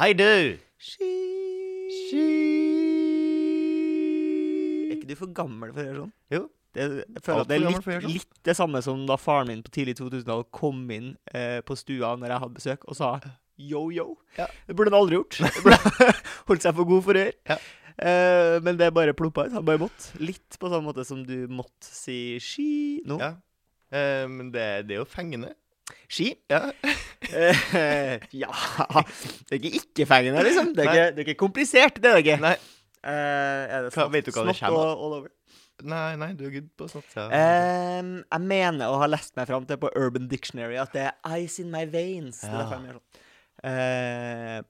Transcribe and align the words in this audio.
Hei, 0.00 0.14
du! 0.16 0.56
Ski. 0.80 1.06
Ski. 1.92 2.20
Er 4.86 4.94
ikke 4.94 5.10
du 5.10 5.12
for 5.18 5.34
gammel 5.36 5.74
for 5.74 5.82
å 5.82 5.84
gjøre 5.84 5.98
sånn? 5.98 6.14
Jo. 6.32 6.38
Det, 6.72 6.86
jeg 7.02 7.24
føler 7.26 7.42
at 7.42 7.50
det 7.50 7.58
er 7.58 7.62
litt, 7.66 7.76
å 7.82 7.92
gjøre 7.92 8.04
sånn. 8.06 8.14
litt 8.14 8.38
det 8.48 8.54
samme 8.56 8.80
som 8.86 9.02
da 9.10 9.18
faren 9.20 9.50
min 9.52 9.60
på 9.66 9.74
tidlig 9.76 9.98
2000-tall 9.98 10.46
kom 10.56 10.80
inn 10.96 11.10
eh, 11.36 11.58
på 11.68 11.76
stua 11.76 12.14
når 12.16 12.32
jeg 12.32 12.44
hadde 12.46 12.56
besøk, 12.56 12.88
og 12.88 12.96
sa 12.96 13.10
yo-yo. 13.60 14.06
Ja. 14.38 14.48
Det 14.70 14.78
burde 14.80 14.94
han 14.94 15.02
aldri 15.02 15.20
gjort. 15.20 15.36
Burde 15.66 16.08
Holdt 16.48 16.64
seg 16.64 16.80
for 16.80 16.92
god 16.94 17.06
for 17.10 17.20
ør. 17.26 17.32
Ja. 17.52 17.60
Eh, 18.00 18.56
men 18.64 18.80
det 18.80 18.88
bare 18.96 19.18
ploppa 19.20 19.50
ut. 19.50 19.52
Han 19.58 19.68
bare 19.68 19.84
måtte. 19.84 20.14
Litt 20.24 20.56
på 20.56 20.72
samme 20.72 20.88
måte 20.88 21.04
som 21.04 21.20
du 21.28 21.44
måtte 21.52 21.92
si 21.92 22.38
ski 22.40 22.70
nå. 23.04 23.20
Ja. 23.20 23.34
Eh, 23.92 24.24
men 24.32 24.48
det, 24.56 24.70
det 24.88 24.96
er 24.96 25.04
jo 25.04 25.10
fengende. 25.12 25.52
Ski? 26.08 26.34
Ja. 26.50 26.60
Ja 28.32 28.50
Det 29.46 29.52
er 29.52 29.58
ikke 29.58 29.72
ikke-fengende, 29.80 30.42
liksom. 30.46 30.72
Det 30.74 30.84
er 30.86 30.90
ikke, 30.92 31.08
det 31.16 31.22
er 31.22 31.28
ikke 31.28 31.38
komplisert, 31.42 31.94
det 32.00 32.10
er 32.10 32.16
det 32.18 32.26
ikke. 32.26 32.40
Nei, 32.42 32.56
Uh, 33.00 33.08
er 33.64 33.82
det 33.86 33.94
Hva- 33.94 34.10
vet 34.12 34.26
du 34.26 34.30
hva 34.34 34.42
det 34.44 34.58
kommer 34.60 34.80
all, 34.84 34.90
all 35.00 35.12
over? 35.22 35.28
nei, 35.88 36.16
nei, 36.20 36.26
du 36.36 36.42
er 36.44 36.50
good 36.52 36.66
på 36.76 36.84
sånt. 36.92 37.06
Ja. 37.16 37.30
Um, 38.02 38.10
jeg 38.26 38.40
mener 38.44 38.92
å 38.92 38.98
ha 39.00 39.06
lest 39.08 39.32
meg 39.40 39.46
fram 39.48 39.64
til 39.64 39.78
på 39.80 39.88
Urban 39.96 40.26
Dictionary 40.28 40.76
at 40.76 40.92
det 40.92 41.06
er 41.06 41.14
'ice 41.24 41.62
in 41.62 41.70
my 41.72 41.86
veins'. 41.88 42.42
Det 42.42 42.50
er 42.50 42.58
derfor 42.58 42.74
jeg 42.76 42.82
mener 42.84 42.98
sånn. 43.00 43.06
Uh, 43.64 44.62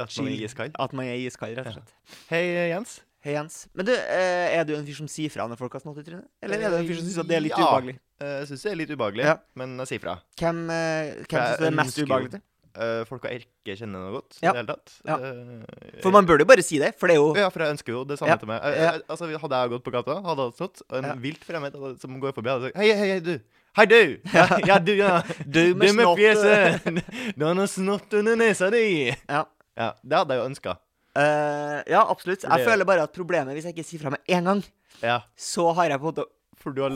At 0.00 0.16
man 0.16 0.28
er 0.32 0.44
iskald. 0.48 0.72
At 0.80 0.92
man 0.96 1.04
er 1.12 1.20
iskald, 1.26 1.58
rett 1.58 1.66
og 1.66 1.72
slett. 1.76 1.92
Hei, 2.30 2.42
Jens. 2.72 3.02
Hei, 3.20 3.34
Jens. 3.34 3.66
Men 3.76 3.84
du, 3.84 3.92
eh, 3.92 4.54
er 4.56 4.64
du 4.64 4.72
en 4.78 4.86
fyr 4.86 4.96
som 4.96 5.08
sier 5.10 5.28
fra 5.32 5.44
når 5.48 5.58
folk 5.60 5.74
har 5.76 5.82
snott 5.82 5.98
i 6.00 6.04
trynet? 6.06 6.24
Eller 6.40 6.62
er 6.64 6.70
du 6.72 6.76
en 6.78 6.86
fyr 6.88 6.96
som 7.02 7.04
syns 7.10 7.26
det 7.28 7.36
er 7.36 7.42
litt 7.44 7.52
Ja. 7.52 7.66
ubehagelig? 7.66 7.98
Eh, 8.20 8.38
Jeg 8.40 8.46
syns 8.48 8.62
det 8.64 8.70
er 8.72 8.76
litt 8.80 8.90
ubehagelig, 8.94 9.24
Ja. 9.24 9.34
men 9.54 9.76
jeg 9.76 9.86
sier 9.88 10.00
fra. 10.00 10.14
Hvem, 10.40 10.70
eh, 10.70 11.14
hvem 11.28 11.28
syns 11.28 11.56
du 11.58 11.64
det 11.64 11.66
er 11.68 11.76
mest 11.76 11.98
ubehagelig 11.98 12.30
til? 12.30 12.40
Uh, 12.70 13.02
folk 13.04 13.24
jeg 13.24 13.40
ikke 13.66 13.74
kjenner 13.76 13.98
noe 13.98 14.12
godt 14.20 14.38
Ja. 14.40 14.50
i 14.50 14.52
det 14.52 14.60
hele 14.62 14.66
tatt. 14.68 14.92
Ja. 15.04 15.16
Eh, 15.16 16.00
For 16.02 16.12
man 16.12 16.24
bør 16.24 16.38
jo 16.38 16.44
bare 16.46 16.62
si 16.62 16.78
det, 16.78 16.94
for 16.96 17.08
det 17.08 17.16
er 17.16 17.18
jo 17.18 17.34
Ja, 17.34 17.48
for 17.50 17.58
jeg 17.58 17.74
ønsker 17.76 17.88
jo 17.92 18.04
det 18.04 18.16
samme 18.18 18.28
Ja. 18.30 18.36
til 18.36 18.46
meg. 18.46 18.60
Eh, 18.62 18.94
eh, 18.94 18.98
altså, 19.10 19.26
hadde 19.26 19.50
jeg 19.58 19.70
gått 19.70 19.84
på 19.84 19.90
gata, 19.92 20.22
hadde 20.22 20.38
jeg 20.46 20.54
stått, 20.54 20.82
og 20.88 21.04
en 21.04 21.20
vilt 21.20 21.44
fremmed 21.44 22.00
som 22.00 22.20
går 22.20 22.32
forbi, 22.32 22.48
hadde 22.48 22.62
sagt 22.70 22.76
Hei, 22.76 22.92
hei, 22.94 23.08
hei, 23.10 23.20
du! 23.20 23.40
Hei, 23.76 23.84
du! 23.86 24.20
Ja, 24.32 24.78
du, 24.78 24.94
ja. 24.96 25.20
Du 25.50 25.74
med 25.74 25.88
Du 25.88 25.92
med 25.92 26.06
snott, 26.06 26.16
fjeset! 26.16 27.34
Du 27.36 27.44
har 27.44 27.54
noe 27.54 27.66
snott 27.66 28.14
under 28.14 28.36
nesa 28.36 28.70
di! 28.70 29.14
Ja. 29.28 29.44
Ja, 29.76 29.92
det 30.06 30.16
hadde 30.16 30.28
jeg 30.30 30.38
jo 30.40 30.48
ønska. 30.54 30.78
Eh, 31.18 31.78
ja, 31.90 32.04
absolutt. 32.06 32.44
Jeg 32.46 32.66
føler 32.66 32.86
bare 32.86 33.06
at 33.08 33.14
problemet 33.14 33.56
hvis 33.56 33.66
jeg 33.66 33.74
ikke 33.74 33.86
sier 33.88 34.02
fra 34.04 34.12
med 34.14 34.22
en 34.30 34.50
gang, 34.52 34.60
Ja, 35.02 35.20
så 35.38 35.70
har 35.74 35.88
jeg 35.90 36.00
på 36.02 36.10
en 36.10 36.14
måte 36.14 36.26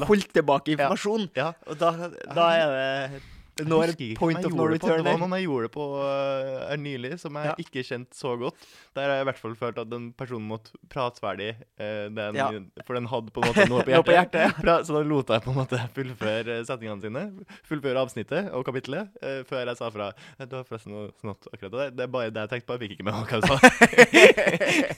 holdt 0.07 0.33
tilbake 0.37 0.75
informasjon. 0.75 1.29
Ja. 1.37 1.53
Og 1.67 1.79
da, 1.81 1.91
da 2.37 2.48
er 2.53 2.75
det 2.75 3.23
Det 3.55 3.62
er 3.62 3.70
Jeg 3.70 3.78
et 3.78 3.91
husker 3.94 4.08
ikke 4.10 4.19
point 4.19 4.44
of 4.48 4.52
no 4.52 4.64
det 4.66 4.72
return 4.74 4.97
Det 4.98 5.05
var 5.06 5.19
noen 5.22 5.34
jeg 5.38 5.44
gjorde 5.47 5.69
det 5.69 5.72
på 5.77 5.84
uh, 6.02 6.72
nylig, 6.83 7.10
som 7.22 7.36
jeg 7.38 7.44
Ja. 7.47 7.55
ikke 7.62 7.84
kjente 7.86 8.19
så 8.19 8.33
godt. 8.41 8.56
Der 8.96 9.02
har 9.06 9.12
jeg 9.14 9.22
i 9.22 9.28
hvert 9.28 9.38
fall 9.38 9.55
følt 9.61 9.78
at 9.78 9.91
den 9.92 10.08
personen 10.19 10.48
måtte 10.50 10.74
prate 10.91 11.22
ferdig, 11.22 11.50
uh, 11.78 12.08
den, 12.11 12.34
Ja. 12.34 12.48
for 12.84 12.94
den 12.98 13.06
hadde 13.06 13.30
på 13.30 13.44
en 13.44 13.48
måte 13.52 13.69
noe 13.70 13.84
på 13.86 13.91
hjertet. 13.94 14.08
på 14.11 14.16
hjertet, 14.16 14.64
ja. 14.66 14.78
Så 14.83 14.96
da 14.98 15.05
lot 15.06 15.30
jeg 15.30 15.44
på 15.46 15.55
en 15.55 15.61
måte 15.61 15.78
fullføre 15.94 16.58
eh, 16.58 16.64
setningene 16.66 17.00
sine, 17.06 17.22
fullføre 17.70 18.02
avsnittet 18.02 18.50
og 18.52 18.64
kapittelet, 18.66 19.08
uh, 19.22 19.44
før 19.46 19.66
jeg 19.70 19.77
sa 19.78 19.91
fra 19.94 20.11
«Eh, 20.39 20.46
Du 20.50 20.56
har 20.58 20.64
forresten 20.66 20.91
noe 20.96 21.12
snott 21.22 21.46
akkurat 21.55 21.72
det. 21.78 21.86
Det 21.98 22.08
er 22.08 22.12
bare 22.18 22.30
det 22.34 22.42
jeg 22.48 22.50
tenkte 22.56 22.66
på, 22.66 22.74
jeg 22.74 22.83
fikk 22.89 22.98
ikke 22.98 23.06
med 23.06 23.14
hva 23.14 23.39
du 23.39 23.46
sa. 23.46 23.56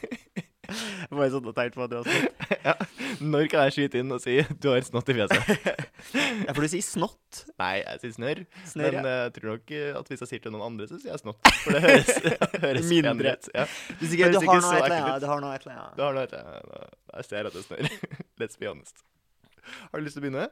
Sånn 1.36 1.46
og 1.52 1.54
tenkt 1.56 1.76
på 1.76 1.84
at 1.84 1.92
du 1.92 1.96
har 2.00 2.08
snott. 2.08 2.50
ja. 2.66 2.74
Når 3.22 3.46
kan 3.52 3.66
jeg 3.68 3.74
skyte 3.76 4.00
inn 4.02 4.12
og 4.16 4.20
si 4.24 4.34
'du 4.42 4.68
har 4.72 4.82
snott 4.84 5.08
i 5.12 5.16
fjeset'? 5.20 5.84
Ja, 6.46 6.52
for 6.54 6.62
du 6.62 6.68
sier 6.70 6.84
snott. 6.84 7.40
Nei, 7.60 7.80
jeg 7.82 8.00
sier 8.02 8.12
snørr. 8.16 8.40
Snør, 8.68 8.92
Men 8.92 8.96
ja. 8.96 9.12
eh, 9.12 9.22
jeg 9.26 9.32
tror 9.36 9.48
nok 9.54 9.72
eh, 9.74 9.88
at 9.98 10.10
hvis 10.12 10.22
jeg 10.24 10.28
sier 10.30 10.42
til 10.44 10.52
noen 10.54 10.66
andre, 10.68 10.86
så 10.90 10.98
sier 11.00 11.12
jeg 11.14 11.22
snott. 11.22 11.50
For 11.64 11.74
det 11.76 11.82
høres, 11.82 12.10
høres 12.66 12.90
Mindre. 12.92 13.32
ut. 13.36 13.48
Ja. 13.56 13.64
Du, 14.00 14.04
sier, 14.06 14.32
du 14.32 14.38
har 14.44 14.60
noe 14.62 14.76
et 14.76 14.84
eller 14.86 14.96
annet. 15.00 15.22
Du 15.24 15.26
har 15.30 15.40
noe 15.42 15.54
et 15.56 15.66
eller 15.66 15.80
annet. 15.80 15.96
Du 15.96 16.02
har 16.06 16.16
noe 16.16 16.26
etter. 16.28 16.90
Jeg 17.16 17.28
ser 17.30 17.48
at 17.50 17.56
det 17.56 17.64
snør. 17.66 17.90
Let's 18.42 18.60
be 18.60 18.70
honest. 18.70 19.02
Har 19.90 19.98
du 19.98 20.06
lyst 20.06 20.14
til 20.18 20.22
å 20.22 20.26
begynne? 20.28 20.48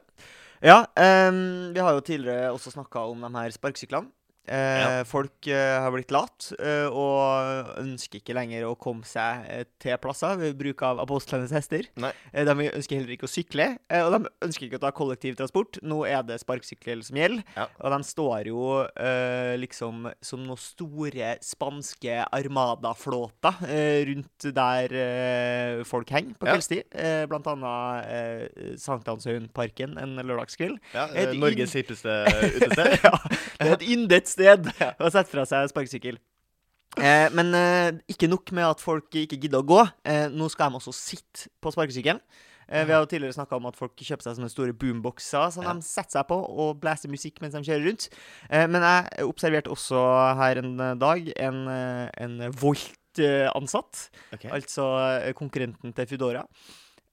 Ja, 0.65 0.77
Um, 0.95 1.71
vi 1.75 1.79
har 1.83 1.93
jo 1.95 2.01
tidligere 2.03 2.51
også 2.55 2.71
snakka 2.73 3.05
om 3.11 3.21
de 3.25 3.31
her 3.37 3.53
sparkesyklene. 3.55 4.09
Eh, 4.47 4.81
Ja. 4.85 5.03
Folk 5.07 5.47
eh, 5.47 5.79
har 5.81 5.91
blitt 5.93 6.11
late 6.13 6.55
eh, 6.59 6.87
og 6.91 7.71
ønsker 7.81 8.19
ikke 8.21 8.35
lenger 8.37 8.65
å 8.67 8.75
komme 8.77 9.05
seg 9.07 9.65
til 9.81 9.97
plasser 10.01 10.35
ved 10.37 10.57
bruk 10.59 10.81
av 10.85 10.99
apostlenes 11.03 11.51
hester. 11.55 11.87
Nei. 11.97 12.11
De 12.33 12.55
ønsker 12.69 12.99
heller 12.99 13.15
ikke 13.15 13.27
å 13.27 13.31
sykle, 13.31 13.67
eh, 13.89 14.03
og 14.05 14.11
de 14.15 14.29
ønsker 14.45 14.67
ikke 14.67 14.77
å 14.79 14.83
ta 14.85 14.91
kollektivtransport. 14.95 15.79
Nå 15.83 16.03
er 16.09 16.21
det 16.27 16.39
sparkesykkel 16.43 17.03
som 17.07 17.17
gjelder, 17.17 17.43
Ja. 17.55 17.67
og 17.79 17.91
de 17.95 17.99
står 18.09 18.47
jo 18.51 18.65
eh, 18.85 19.55
liksom 19.61 20.11
som 20.21 20.43
noen 20.45 20.61
store 20.61 21.35
spanske 21.41 22.25
armadaflåter 22.35 23.55
eh, 23.69 24.05
rundt 24.11 24.49
der 24.55 25.83
folk 25.87 26.09
henger 26.13 26.35
på 26.39 26.45
Ja. 26.47 26.53
kveldstid. 26.55 26.83
Eh, 26.93 27.25
blant 27.29 27.47
annet 27.47 28.05
eh, 28.09 28.75
Sankthanshaugenparken 28.81 29.97
en 30.01 30.15
lørdagskveld. 30.21 30.77
Ja, 30.93 31.07
Norges 31.33 31.73
hippeste 31.77 32.15
utested. 32.57 32.99
ja, 33.03 33.13
det 33.59 33.67
er 33.69 33.73
et 33.77 33.87
yndet 33.95 34.27
sted 34.35 34.69
og 35.01 35.11
sette 35.11 35.31
fra 35.31 35.45
seg 35.49 35.71
sparkesykkel. 35.73 36.19
Eh, 36.95 37.27
men 37.35 37.49
eh, 37.57 37.91
ikke 38.13 38.29
nok 38.31 38.51
med 38.55 38.69
at 38.69 38.79
folk 38.83 39.09
ikke 39.19 39.39
gidder 39.41 39.59
å 39.63 39.67
gå. 39.67 39.81
Eh, 40.07 40.27
nå 40.31 40.47
skal 40.53 40.71
de 40.71 40.79
også 40.79 40.93
sitte 40.95 41.49
på 41.59 41.73
sparkesykkelen. 41.75 42.21
Eh, 42.65 42.85
vi 42.87 42.93
har 42.95 43.03
jo 43.03 43.09
tidligere 43.11 43.35
snakka 43.35 43.57
om 43.59 43.67
at 43.69 43.75
folk 43.77 43.93
kjøper 43.99 44.25
seg 44.25 44.37
sånne 44.39 44.49
store 44.49 44.73
boomboxer 44.73 45.51
som 45.53 45.67
Ja. 45.67 45.73
de 45.75 45.83
setter 45.85 46.15
seg 46.17 46.29
på 46.31 46.37
og 46.39 46.79
blæser 46.81 47.11
musikk 47.11 47.41
mens 47.43 47.53
de 47.53 47.61
kjører 47.67 47.83
rundt. 47.89 48.07
Eh, 48.49 48.63
men 48.71 48.81
jeg 48.81 49.27
observerte 49.27 49.69
også 49.75 49.99
her 50.39 50.61
en 50.63 50.71
dag 50.97 51.29
en, 51.35 51.59
eh, 51.67 52.09
en 52.25 52.39
Volt-ansatt, 52.55 54.09
okay. 54.33 54.49
altså 54.51 54.87
konkurrenten 55.37 55.93
til 55.95 56.07
Foodora, 56.09 56.45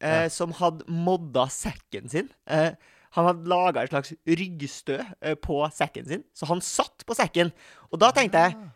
eh, 0.00 0.22
Ja. 0.24 0.28
som 0.28 0.52
hadde 0.52 0.86
modda 0.88 1.46
sekken 1.50 2.08
sin. 2.10 2.30
Eh, 2.46 2.72
han 3.12 3.26
hadde 3.28 3.50
laga 3.50 3.82
et 3.84 3.92
slags 3.92 4.14
ryggstø 4.26 4.98
eh, 5.20 5.34
på 5.36 5.58
sekken 5.74 6.06
sin, 6.08 6.24
så 6.32 6.48
han 6.48 6.62
satt 6.64 7.04
på 7.08 7.16
sekken. 7.18 7.52
Og 7.92 8.00
da 8.00 8.08
tenkte 8.16 8.40
jeg 8.46 8.56
Ah. 8.56 8.70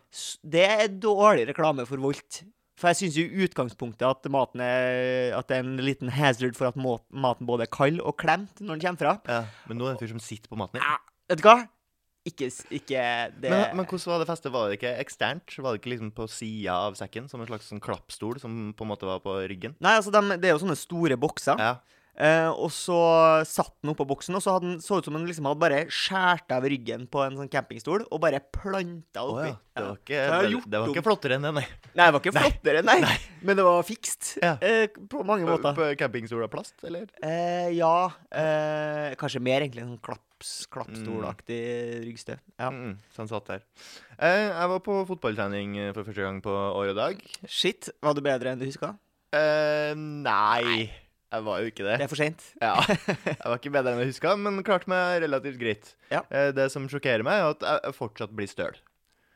det 0.44 0.66
er 0.69 0.88
dårlig 1.02 1.48
reklame 1.48 1.86
for 1.88 2.00
Volt. 2.00 2.42
For 2.76 2.92
jeg 2.92 2.98
syns 2.98 3.16
i 3.16 3.24
utgangspunktet 3.47 4.04
at 4.04 4.26
maten 4.28 4.60
er 4.60 5.32
At 5.38 5.48
det 5.48 5.56
er 5.56 5.62
en 5.64 5.78
liten 5.80 6.10
hazard 6.12 6.52
for 6.58 6.69
at 6.69 6.76
maten 6.76 7.47
både 7.48 7.64
er 7.64 7.72
kald 7.72 8.02
og 8.04 8.19
klemt 8.20 8.60
når 8.60 8.76
den 8.76 8.82
kommer 8.84 9.00
fra. 9.00 9.14
Ja, 9.32 9.38
men 9.69 9.78
nå 9.80 9.86
er 9.86 9.94
det 9.94 10.02
en 10.02 10.02
fyr 10.04 10.12
som 10.12 10.20
sitter 10.20 10.53
på 10.53 10.58
maten 10.60 10.76
din. 10.76 10.84
Ja, 10.84 10.98
vet 11.32 11.41
du 11.41 11.48
hva? 11.48 11.56
Ikke, 12.26 12.48
ikke 12.74 13.00
det 13.41 13.48
Men, 13.53 13.76
men 13.78 13.86
hvordan 13.86 14.10
var 14.10 14.18
det 14.20 14.26
festet? 14.28 14.53
Var 14.53 14.68
det 14.68 14.76
ikke 14.80 14.92
eksternt? 14.98 15.56
Var 15.62 15.72
det 15.72 15.80
ikke 15.80 15.92
liksom 15.94 16.10
på 16.12 16.26
sida 16.28 16.74
av 16.88 16.97
sekken? 16.98 17.28
Som 17.30 17.41
en 17.41 17.47
slags 17.48 17.68
sånn 17.70 17.80
klappstol 17.80 18.41
som 18.42 18.74
på 18.76 18.84
en 18.84 18.91
måte 18.91 19.06
var 19.08 19.20
på 19.22 19.38
ryggen? 19.47 19.76
Nei, 19.80 19.94
altså, 20.00 20.10
de, 20.12 20.36
det 20.42 20.50
er 20.50 20.56
jo 20.56 20.64
sånne 20.66 20.76
store 20.76 21.16
bokser. 21.22 21.56
Ja. 21.62 21.76
Eh, 22.16 22.49
og 22.49 22.71
så 22.72 22.97
satt 23.44 23.75
den 23.82 23.93
oppå 23.93 24.06
boksen, 24.09 24.37
og 24.38 24.44
så 24.44 24.54
hadde 24.56 24.71
den 24.71 24.78
så 24.81 24.99
ut 24.99 25.04
som 25.04 25.16
den 25.19 25.27
liksom 25.28 25.49
hadde 25.50 25.60
bare 25.60 25.82
skåret 25.93 26.54
av 26.56 26.65
ryggen 26.65 27.04
på 27.12 27.21
en 27.27 27.37
sånn 27.37 27.50
campingstol 27.53 28.06
og 28.06 28.22
bare 28.22 28.41
planta 28.41 29.25
oppi. 29.27 29.50
Oh, 29.50 29.53
ja. 29.53 29.56
Det 29.77 29.84
var 29.84 29.99
ikke, 30.00 30.16
ja. 30.16 30.38
det, 30.41 30.60
det 30.72 30.81
var 30.81 30.93
ikke 30.94 31.04
flottere 31.04 31.37
enn 31.37 31.44
det, 31.44 31.53
nei. 31.59 31.65
Nei, 31.93 32.06
det 32.06 32.15
var 32.15 32.22
ikke 32.22 32.34
flottere, 32.38 32.82
nei. 32.87 32.97
Men 33.44 33.60
det 33.60 33.66
var 33.69 33.84
fikst. 33.84 34.31
Ja. 34.41 34.54
Eh, 34.65 34.87
på 35.12 35.21
mange 35.28 35.44
måter. 35.44 35.77
På 35.77 35.91
campingstol 36.00 36.47
av 36.47 36.53
plast, 36.54 36.78
eller? 36.88 37.04
Eh, 37.21 37.69
ja. 37.77 38.09
Eh, 38.33 39.12
kanskje 39.21 39.44
mer 39.44 39.60
egentlig 39.66 39.84
en 39.84 39.93
sånn 39.93 40.04
klaps, 40.09 40.56
klappstolaktig 40.72 41.60
ryggsted 42.06 42.41
Ja. 42.56 42.72
Mm, 42.72 42.97
så 43.12 43.27
han 43.27 43.33
satt 43.34 43.53
der. 43.53 43.65
Eh, 44.16 44.47
jeg 44.48 44.72
var 44.72 44.84
på 44.88 45.03
fotballtrening 45.12 45.77
eh, 45.84 45.93
for 45.93 46.09
første 46.09 46.25
gang 46.25 46.41
på 46.44 46.53
år 46.53 46.94
og 46.94 47.00
dag. 47.04 47.21
Shit, 47.44 47.93
var 48.00 48.16
du 48.16 48.25
bedre 48.25 48.56
enn 48.56 48.62
du 48.62 48.65
huska? 48.65 48.94
Eh, 49.37 49.93
nei, 49.97 50.88
jeg 51.36 51.47
var 51.47 51.62
jo 51.62 51.70
ikke 51.70 51.86
det. 51.86 51.94
Det 52.00 52.06
er 52.08 52.12
for 52.12 52.20
seint. 52.20 52.44
Ja, 52.62 52.74
Jeg 53.28 53.38
var 53.44 53.56
ikke 53.60 53.72
bedre 53.76 53.94
enn 53.94 54.02
jeg 54.04 54.12
huska, 54.14 54.34
men 54.41 54.60
klarte 54.66 54.91
meg 54.92 55.20
relativt 55.24 55.60
greit. 55.60 55.92
Ja. 56.12 56.24
Eh, 56.30 56.50
det 56.56 56.69
som 56.74 56.88
sjokkerer 56.91 57.24
meg, 57.26 57.41
er 57.44 57.54
at 57.56 57.66
jeg 57.86 57.97
fortsatt 57.98 58.34
blir 58.36 58.50
støl. 58.50 58.76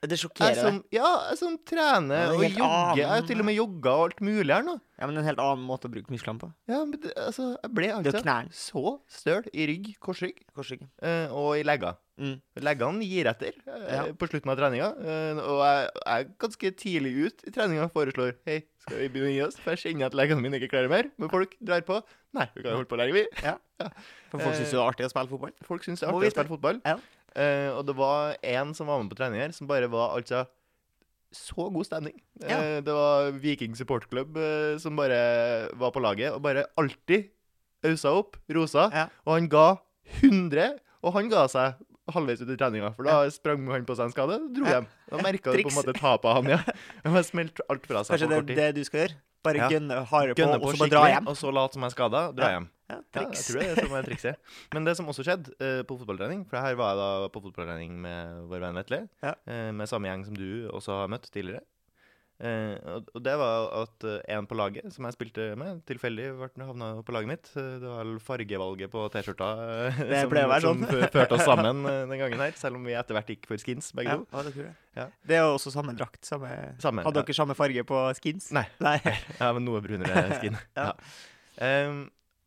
Det 0.00 0.16
Jeg 0.16 0.22
sjokkerer 0.22 0.54
som, 0.56 0.76
deg. 0.80 0.94
ja, 0.96 1.08
jeg 1.28 1.36
som 1.42 1.56
trener 1.68 2.16
Ja, 2.16 2.28
er 2.30 2.30
og 2.32 2.44
jogger. 2.46 2.96
Jeg 3.02 3.08
har 3.10 3.26
til 3.28 3.42
og 3.42 3.44
med 3.50 3.54
jogga 3.58 3.90
og 3.98 4.04
alt 4.06 4.22
mulig 4.24 4.54
her 4.54 4.62
nå. 4.64 4.78
Ja, 4.96 5.06
men 5.08 5.18
en 5.20 5.26
helt 5.26 5.40
annen 5.44 5.66
måte 5.68 5.88
å 5.88 5.92
bruke 5.92 6.08
musklene 6.12 6.40
på. 6.40 6.48
Ja, 6.68 6.78
men 6.88 6.96
det, 7.00 7.12
altså, 7.20 7.50
Jeg 7.60 7.74
ble 7.76 7.90
Det 8.04 8.14
altså 8.14 8.40
så 8.56 8.94
støl 9.12 9.44
i 9.52 9.66
rygg, 9.68 9.90
korsrygg, 10.00 10.40
korsrygg. 10.56 10.86
eh, 11.04 11.28
og 11.28 11.58
i 11.58 11.62
legger. 11.68 11.98
Mm. 12.20 12.34
Leggene 12.60 13.04
gir 13.08 13.28
etter 13.28 13.52
eh, 13.66 13.92
Ja. 13.92 14.02
på 14.12 14.28
slutten 14.28 14.50
av 14.52 14.56
treninga. 14.60 14.88
Eh, 15.04 15.40
og 15.40 15.60
jeg, 15.64 15.90
jeg 16.04 16.24
er 16.24 16.32
ganske 16.46 16.72
tidlig 16.80 17.12
ut 17.28 17.44
i 17.48 17.50
treninga 17.52 17.84
og 17.88 17.92
foreslår 17.92 18.34
Hei, 18.48 18.58
skal 18.84 18.98
vi 19.04 19.08
begynne 19.08 19.30
å 19.30 19.36
gi 19.36 19.42
oss? 19.46 19.56
For 19.60 19.72
jeg 19.76 19.84
kjenner 19.84 20.08
at 20.08 20.16
leggene 20.16 20.40
mine 20.44 20.56
ikke 20.60 20.72
klarer 20.72 20.88
mer. 20.92 21.08
Men 21.20 21.28
folk 21.32 21.56
drar 21.60 21.80
på. 21.84 22.00
Nei, 22.36 22.46
vi 22.54 22.62
kan 22.62 22.72
jo 22.72 22.80
holde 22.80 22.88
på 22.92 22.96
lenge, 23.00 23.12
vi. 23.16 23.24
For 24.30 24.38
folk 24.38 24.54
syns 24.54 24.70
jo 24.72 24.78
det 24.78 24.84
er 24.84 24.90
artig 24.92 25.06
å 25.08 25.12
spille 25.12 25.32
fotball. 25.32 25.52
Folk 25.66 25.84
syns 25.84 26.00
det 26.00 26.08
er 26.08 26.12
artig 26.14 26.28
å 26.30 26.34
spille 26.36 26.52
fotball. 26.52 26.80
Ja. 26.86 26.96
Eh, 27.36 27.68
og 27.74 27.84
det 27.86 27.94
var 27.98 28.36
en 28.42 28.72
som 28.74 28.88
var 28.90 28.98
med 29.02 29.10
på 29.12 29.18
trening 29.20 29.40
her, 29.42 29.52
som 29.54 29.68
bare 29.70 29.90
var 29.90 30.16
altså 30.18 30.46
så 31.30 31.68
god 31.70 31.86
stemning. 31.86 32.16
Ja. 32.42 32.56
Uh, 32.58 32.78
det 32.82 32.90
var 32.96 33.28
Viking 33.38 33.76
supportklubb 33.78 34.34
uh, 34.34 34.78
som 34.82 34.96
bare 34.98 35.68
var 35.78 35.92
på 35.94 36.02
laget, 36.02 36.32
og 36.34 36.42
bare 36.42 36.64
alltid 36.80 37.28
ausa 37.86 38.10
opp, 38.18 38.34
rosa. 38.50 38.88
Ja. 38.90 39.04
Og 39.28 39.36
han 39.36 39.46
ga 39.52 39.68
100, 40.24 40.72
og 41.06 41.14
han 41.14 41.30
ga 41.30 41.44
seg 41.52 41.78
halvveis 42.10 42.42
ut 42.42 42.50
i 42.50 42.56
treninga, 42.58 42.90
for 42.96 43.06
da 43.06 43.20
sprang 43.30 43.62
han 43.70 43.86
på 43.86 43.94
seg 43.94 44.08
en 44.10 44.14
skade 44.16 44.40
og 44.40 44.48
dro 44.56 44.66
Ja. 44.66 44.80
hjem. 44.80 44.88
Da 45.12 45.22
merka 45.22 45.52
du 45.54 45.62
på 45.62 45.70
en 45.70 45.78
måte 45.78 45.94
tapet 45.94 46.34
han, 46.40 46.50
ja. 46.56 46.58
Han 47.06 47.22
smelte 47.24 47.62
alt 47.70 47.86
fra 47.86 48.02
seg 48.02 48.16
Kanskje 48.16 48.26
på 48.26 48.32
det 48.34 48.40
kort 48.40 48.50
er 48.50 48.60
det 48.60 48.70
du 48.74 48.84
skal 48.90 49.04
gjøre? 49.04 49.16
Bare 49.46 49.56
Ja. 49.62 49.68
gønne 49.70 50.00
hardere 50.10 50.34
på, 50.34 50.42
Gønne 50.42 50.58
og 50.58 50.74
så 50.74 50.82
bare 50.82 50.92
dra 50.96 51.04
hjem? 51.14 51.28
og 51.30 51.36
så 51.38 51.54
late 51.54 51.78
som 51.78 51.86
jeg 51.86 51.92
er 51.92 51.94
skada, 51.94 52.24
dra 52.34 52.50
Ja. 52.50 52.58
hjem. 52.58 52.66
Ja, 52.90 53.00
triks. 53.14 53.46
Ja, 53.46 53.46
jeg 53.46 53.46
tror 53.46 53.60
det 53.60 53.66
er 53.66 53.74
det 53.74 53.86
som 53.86 53.98
er 53.98 54.06
trikset. 54.08 54.54
Men 54.74 54.86
det 54.88 54.96
som 54.98 55.10
også 55.10 55.26
skjedde 55.26 55.56
uh, 55.62 55.82
på 55.86 55.98
fotballtrening 56.00 56.46
For 56.50 56.62
her 56.62 56.78
var 56.78 56.94
jeg 56.94 57.02
da 57.02 57.32
på 57.32 57.42
fotballtrening 57.46 57.98
med 58.02 58.46
vår 58.50 58.64
venn 58.66 58.80
Vetle. 58.80 59.04
Ja. 59.24 59.36
Uh, 59.46 59.68
med 59.76 59.90
samme 59.90 60.10
gjeng 60.10 60.24
som 60.28 60.38
du 60.38 60.48
også 60.72 61.02
har 61.02 61.12
møtt 61.12 61.30
tidligere. 61.30 61.62
Uh, 62.40 63.02
og, 63.12 63.18
det 63.20 63.34
var 63.36 63.66
at 63.82 64.04
en 64.32 64.46
på 64.48 64.56
laget 64.56 64.94
som 64.94 65.04
jeg 65.04 65.12
spilte 65.12 65.50
med, 65.60 65.82
tilfeldig 65.84 66.30
havna 66.56 66.88
på 67.04 67.12
laget 67.12 67.28
mitt. 67.28 67.50
Det 67.52 67.84
var 67.84 68.14
fargevalget 68.24 68.92
på 68.92 69.02
T-skjorta 69.12 69.50
som, 69.92 70.32
som 70.32 70.62
sånn. 70.64 70.86
førte 71.12 71.36
oss 71.36 71.44
sammen 71.44 71.84
den 72.10 72.16
gangen 72.16 72.40
her. 72.40 72.56
Selv 72.56 72.80
om 72.80 72.88
vi 72.88 72.96
etter 72.96 73.18
hvert 73.18 73.34
gikk 73.34 73.44
for 73.50 73.60
skins, 73.60 73.92
begge 73.96 74.16
Ja, 74.16 74.22
to. 74.22 74.30
ja, 74.32 74.46
det 74.46 74.54
tror 74.56 74.64
jeg. 74.70 74.78
Ja. 74.96 75.10
Det 75.28 75.36
er 75.36 75.44
jo 75.44 75.58
også 75.58 75.74
samme 75.74 75.92
drakt. 75.98 76.22
Samme, 76.26 76.48
Samme, 76.80 77.04
Hadde 77.04 77.22
ja. 77.22 77.28
dere 77.28 77.36
samme 77.42 77.58
farge 77.58 77.84
på 77.92 78.06
skins? 78.18 78.48
Nei. 78.56 78.64
Nei. 78.82 78.96
Ja, 79.42 79.52
men 79.56 79.68
noe 79.68 79.84
brunere 79.84 80.40
skin. 80.40 80.56
Ja. 80.78 80.90
ja. 81.60 81.92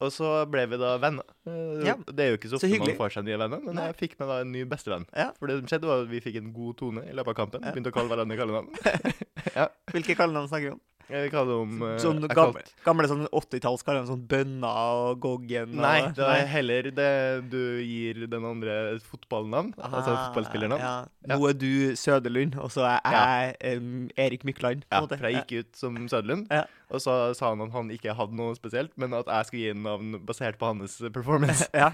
Og 0.01 0.09
så 0.11 0.29
ble 0.51 0.65
vi 0.67 0.77
da 0.81 0.95
venner. 0.97 1.23
Eh, 1.47 1.83
Ja. 1.85 1.95
Det 2.07 2.19
er 2.25 2.29
jo 2.33 2.37
ikke 2.37 2.49
så 2.51 2.57
ofte 2.57 2.69
så 2.69 2.79
man 2.81 2.95
får 2.97 3.13
seg 3.17 3.25
nye 3.27 3.37
venner, 3.37 3.59
men 3.63 3.75
Nei. 3.75 3.85
jeg 3.91 3.95
fikk 4.01 4.15
meg 4.19 4.27
da 4.29 4.39
en 4.41 4.51
ny 4.51 4.63
bestevenn. 4.65 5.05
Ja. 5.15 5.29
For 5.39 5.47
det 5.47 5.59
som 5.59 5.67
skjedde, 5.69 5.87
var 5.87 6.01
at 6.03 6.09
vi 6.09 6.19
fikk 6.23 6.35
en 6.41 6.53
god 6.53 6.77
tone 6.77 7.03
i 7.07 7.13
løpet 7.13 7.27
av 7.35 7.35
kampen. 7.35 7.61
Ja. 7.63 7.71
Begynte 7.75 7.93
å 7.93 7.95
kalle 7.95 8.09
hverandre 8.11 8.37
kallenavn. 8.39 8.73
Hvilke 9.93 10.15
kallenavn 10.17 10.49
snakker 10.49 10.69
vi 10.69 10.73
om? 10.75 10.81
Jeg 11.11 11.31
kaller 11.33 11.61
om 11.63 11.81
eh, 11.83 11.97
Sånn 12.01 12.21
gamle, 12.31 12.61
gamle 12.85 13.07
sånn 13.11 13.25
80-talls 13.27 13.83
kallenavn, 13.83 14.07
sånn 14.13 14.21
Bønna 14.29 14.69
og 14.95 15.19
Goggen 15.23 15.73
og 15.75 15.81
Nei, 15.83 15.97
det 16.15 16.27
er 16.29 16.45
heller 16.47 16.89
det 16.95 17.09
du 17.51 17.59
gir 17.83 18.23
den 18.31 18.45
andre 18.47 18.77
et 18.95 19.03
fotballnavn. 19.07 19.73
altså 19.77 20.13
Ah, 20.13 20.21
fotballspillernavn. 20.29 20.79
Ja. 20.81 20.93
Ja. 21.27 21.35
Nå 21.37 21.49
er 21.49 21.53
du 21.59 21.95
Søderlund, 21.99 22.55
og 22.59 22.71
så 22.73 22.85
er 22.87 22.99
jeg 23.17 23.55
em, 23.73 24.09
Erik 24.17 24.43
Mykland. 24.47 24.83
måte. 24.91 25.17
for 25.19 25.27
jeg 25.29 25.43
gikk 25.43 25.59
ut 25.65 25.75
som 25.75 25.95
Søderlund, 26.07 26.47
Ja. 26.51 26.63
og 26.89 26.99
så 27.03 27.33
sa 27.35 27.49
han 27.53 27.61
at 27.61 27.71
han 27.71 27.89
ikke 27.91 28.15
hadde 28.15 28.35
noe 28.35 28.55
spesielt, 28.55 28.91
men 28.97 29.13
at 29.13 29.25
jeg 29.27 29.45
skulle 29.45 29.63
gi 29.63 29.69
en 29.75 29.83
navn 29.83 30.19
basert 30.25 30.57
på 30.57 30.65
hans 30.71 31.01
performance. 31.13 31.67
Ja, 31.73 31.91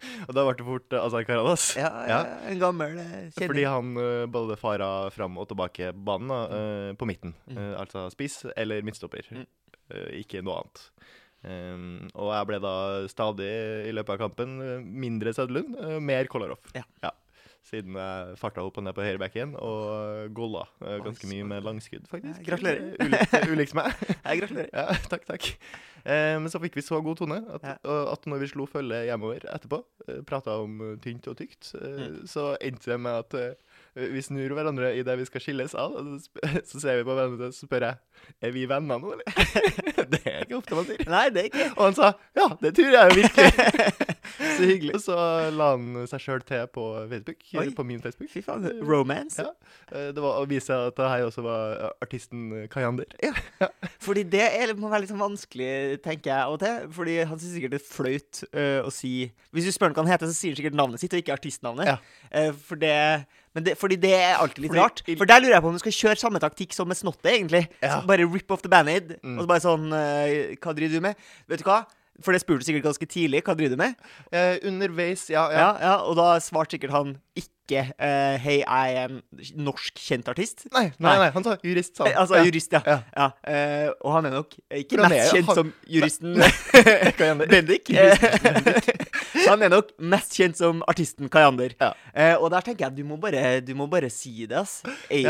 og 0.28 0.34
da 0.36 0.44
ble 0.46 0.56
det 0.58 0.66
fort 0.66 0.96
uh, 0.96 1.04
Azar 1.04 1.28
Karadas. 1.28 1.70
ja, 1.78 1.90
ja, 2.10 2.20
en 2.50 2.60
gammel 2.62 2.98
kjenning. 2.98 3.32
Fordi 3.38 3.64
han 3.68 3.94
eh, 4.00 4.26
både 4.32 4.58
fara 4.60 4.90
fram 5.14 5.38
og 5.40 5.48
tilbake 5.50 5.92
banen, 5.94 6.32
da, 6.32 6.42
mm. 6.50 7.00
på 7.00 7.08
midten. 7.08 7.34
Mm. 7.50 7.56
Eh, 7.58 7.72
altså 7.80 8.08
spiss 8.12 8.42
eller 8.56 8.84
midtstopper. 8.86 9.28
Mm. 9.34 9.48
Eh, 9.90 10.10
ikke 10.22 10.44
noe 10.46 10.60
annet. 10.62 10.84
Um, 11.40 12.10
og 12.20 12.34
jeg 12.34 12.48
ble 12.50 12.58
da 12.60 12.74
stadig 13.08 13.48
i 13.88 13.92
løpet 13.96 14.12
av 14.12 14.18
kampen 14.20 14.58
eh, 14.60 14.82
mindre 14.84 15.32
Sødlund, 15.32 15.72
eh, 15.80 15.96
mer 16.04 16.28
Kolarov. 16.28 16.60
Ja. 16.76 16.84
Siden 17.68 17.94
jeg 17.94 18.36
farta 18.40 18.62
opp 18.64 18.78
og 18.80 18.84
ned 18.86 18.94
på 18.96 19.04
høyrebacken 19.04 19.52
og 19.60 20.30
golla 20.34 20.62
eh, 20.80 20.96
ganske 21.04 21.28
mye 21.28 21.44
med 21.44 21.66
langskudd, 21.66 22.06
faktisk. 22.10 22.40
Gratulerer. 22.46 22.94
Ulikt, 23.52 23.74
meg. 23.76 23.92
Jeg 24.26 24.40
gratulerer. 24.40 24.70
Ja, 24.72 24.96
takk, 25.12 25.26
takk. 25.28 25.50
Eh, 26.00 26.38
men 26.40 26.48
så 26.48 26.60
fikk 26.62 26.78
vi 26.80 26.84
så 26.86 27.02
god 27.04 27.20
tone 27.20 27.36
at, 27.52 27.66
at 27.84 28.24
når 28.32 28.40
vi 28.42 28.48
slo 28.54 28.64
følge 28.70 29.02
hjemover 29.10 29.44
etterpå, 29.52 29.82
eh, 30.08 30.22
prata 30.26 30.56
om 30.64 30.80
tynt 31.04 31.28
og 31.28 31.36
tykt, 31.42 31.74
Mm. 31.80 32.22
så 32.28 32.54
endte 32.64 32.90
det 32.94 33.00
med 33.00 33.12
at 33.26 33.34
vi 33.94 34.22
snur 34.22 34.54
hverandre 34.54 34.92
idet 34.98 35.16
vi 35.18 35.26
skal 35.28 35.42
skilles 35.44 35.74
av. 35.78 35.96
Så, 36.68 36.80
ser 36.80 37.00
vi 37.00 37.06
på 37.06 37.14
hverandre 37.16 37.50
og 37.50 37.56
spør 37.56 37.88
jeg 37.88 37.98
er 38.44 38.52
vi 38.54 38.66
venner 38.68 39.00
nå, 39.00 39.14
eller? 39.16 39.26
det 40.12 40.20
er 40.24 40.44
ikke 40.44 40.58
ofte 40.58 40.76
man 40.76 40.86
sier. 40.88 41.04
Nei, 41.10 41.24
det 41.32 41.42
er 41.42 41.48
ikke 41.50 41.68
Og 41.74 41.84
han 41.88 41.96
sa 41.96 42.10
ja, 42.36 42.46
det 42.60 42.74
tror 42.76 42.94
jeg 42.94 43.10
jo 43.10 43.16
virkelig. 43.16 44.06
så 44.56 44.68
hyggelig. 44.68 44.94
og 44.96 45.02
så 45.04 45.16
la 45.56 45.70
han 45.74 46.06
seg 46.10 46.24
sjøl 46.24 46.44
til 46.46 46.66
på 46.74 46.84
Facebook, 47.10 47.42
Oi. 47.60 47.66
på 47.76 47.86
min 47.88 48.02
Facebook. 48.04 48.30
Fy 48.32 48.42
faen. 48.44 48.68
Romance. 48.86 49.42
Ja. 49.42 49.50
Eh, 49.90 50.10
Det 50.14 50.22
var 50.22 50.40
å 50.40 50.46
vise 50.50 50.76
at 50.90 50.96
det 50.98 51.10
her 51.12 51.26
også 51.26 51.44
var 51.44 51.74
eh, 51.74 51.92
artisten 52.06 52.46
Kayander. 52.72 53.10
Ja. 53.24 53.70
Fordi 54.02 54.24
det 54.30 54.44
er, 54.46 54.74
må 54.78 54.92
være 54.92 55.04
litt 55.04 55.12
sånn 55.12 55.22
vanskelig, 55.22 56.00
tenker 56.04 56.32
jeg 56.32 56.38
av 56.38 56.56
og 56.56 56.62
til. 56.62 56.88
Fordi 56.96 57.18
han 57.24 57.40
syns 57.40 57.56
sikkert 57.56 57.76
det 57.76 57.82
er 57.82 57.88
flaut 57.88 58.42
øh, 58.50 58.80
å 58.86 58.94
si 58.94 59.14
Hvis 59.54 59.68
du 59.68 59.74
spør 59.74 59.90
han 59.90 59.98
hva 59.98 60.06
han 60.06 60.14
heter, 60.14 60.30
så 60.30 60.36
sier 60.36 60.54
han 60.54 60.60
sikkert 60.60 60.78
navnet 60.78 61.02
sitt, 61.02 61.14
og 61.14 61.22
ikke 61.22 61.36
artistnavnet. 61.36 61.90
Ja. 61.90 61.98
Uh, 62.30 62.52
for 62.66 62.80
det, 62.80 62.94
men 63.54 63.64
det, 63.66 63.76
fordi 63.78 63.96
det 64.00 64.12
er 64.14 64.36
alltid 64.38 64.58
litt 64.62 64.70
Fordi- 64.72 64.80
rart. 64.82 65.02
For 65.18 65.26
der 65.26 65.40
lurer 65.40 65.54
jeg 65.56 65.62
på 65.62 65.68
om 65.68 65.78
du 65.78 65.82
skal 65.82 65.92
kjøre 65.92 66.18
samme 66.18 66.38
taktikk 66.40 66.72
som 66.72 66.86
med 66.88 66.96
Snottet, 66.96 67.30
egentlig. 67.32 67.68
Ja. 67.82 68.00
Bare 68.06 68.26
rip 68.30 68.50
off 68.50 68.62
the 68.62 68.68
band-aid, 68.68 69.16
Mm. 69.22 69.38
og 69.38 69.44
så 69.44 69.48
bare 69.48 69.64
sånn 69.64 69.86
uh, 69.92 70.54
Hva 70.60 70.74
driver 70.76 70.92
du 70.94 71.00
med? 71.00 71.16
Vet 71.48 71.58
du 71.58 71.64
hva? 71.64 71.84
For 72.22 72.32
det 72.36 72.42
spurte 72.42 72.60
du 72.60 72.68
sikkert 72.68 72.84
ganske 72.90 73.06
tidlig. 73.08 73.42
Hva 73.46 73.54
driver 73.56 73.76
du 73.76 73.80
med? 73.80 73.94
Eh, 74.32 74.58
underveis, 74.68 75.26
ja. 75.32 75.46
ja. 75.52 75.58
Ja, 75.60 75.70
ja, 75.80 75.94
Og 76.04 76.16
da 76.18 76.34
svarte 76.44 76.76
sikkert 76.76 76.92
han 76.92 77.14
ikke 77.38 77.84
eh, 78.02 78.34
Hei, 78.42 78.56
jeg 78.64 78.94
er 78.98 79.12
en 79.12 79.20
norsk 79.62 79.94
kjent 80.02 80.26
artist. 80.32 80.64
Nei, 80.74 80.88
nei, 80.98 81.12
nei, 81.22 81.28
han 81.36 81.44
sa 81.46 81.54
jurist, 81.62 81.94
sa 81.96 82.08
han. 82.08 82.16
Altså 82.18 82.40
Ja. 82.40 82.44
jurist, 82.48 82.72
ja. 82.74 82.80
Ja. 82.86 82.96
ja. 83.16 83.28
eh, 83.46 83.92
og 84.02 84.16
han 84.16 84.26
er 84.26 84.34
nok 84.40 84.56
ikke 84.74 84.98
For 84.98 85.06
er 85.06 85.14
mest 85.14 85.34
kjent 85.36 85.46
han- 85.52 85.60
som 85.60 85.72
juristen. 85.86 86.34
Bendik. 87.54 87.92
Han 89.50 89.62
er 89.64 89.70
nok 89.72 89.92
mest 90.02 90.34
kjent 90.36 90.58
som 90.58 90.82
artisten 90.90 91.30
Kayander. 91.32 91.72
Eh, 92.12 92.34
og 92.36 92.50
der 92.52 92.60
tenker 92.66 92.88
jeg 92.88 92.98
du 93.00 93.04
må 93.08 93.16
bare, 93.22 93.60
du 93.64 93.72
må 93.78 93.86
bare 93.90 94.10
si 94.12 94.46
det, 94.50 94.58
ass. 94.60 94.80
Det. 95.08 95.24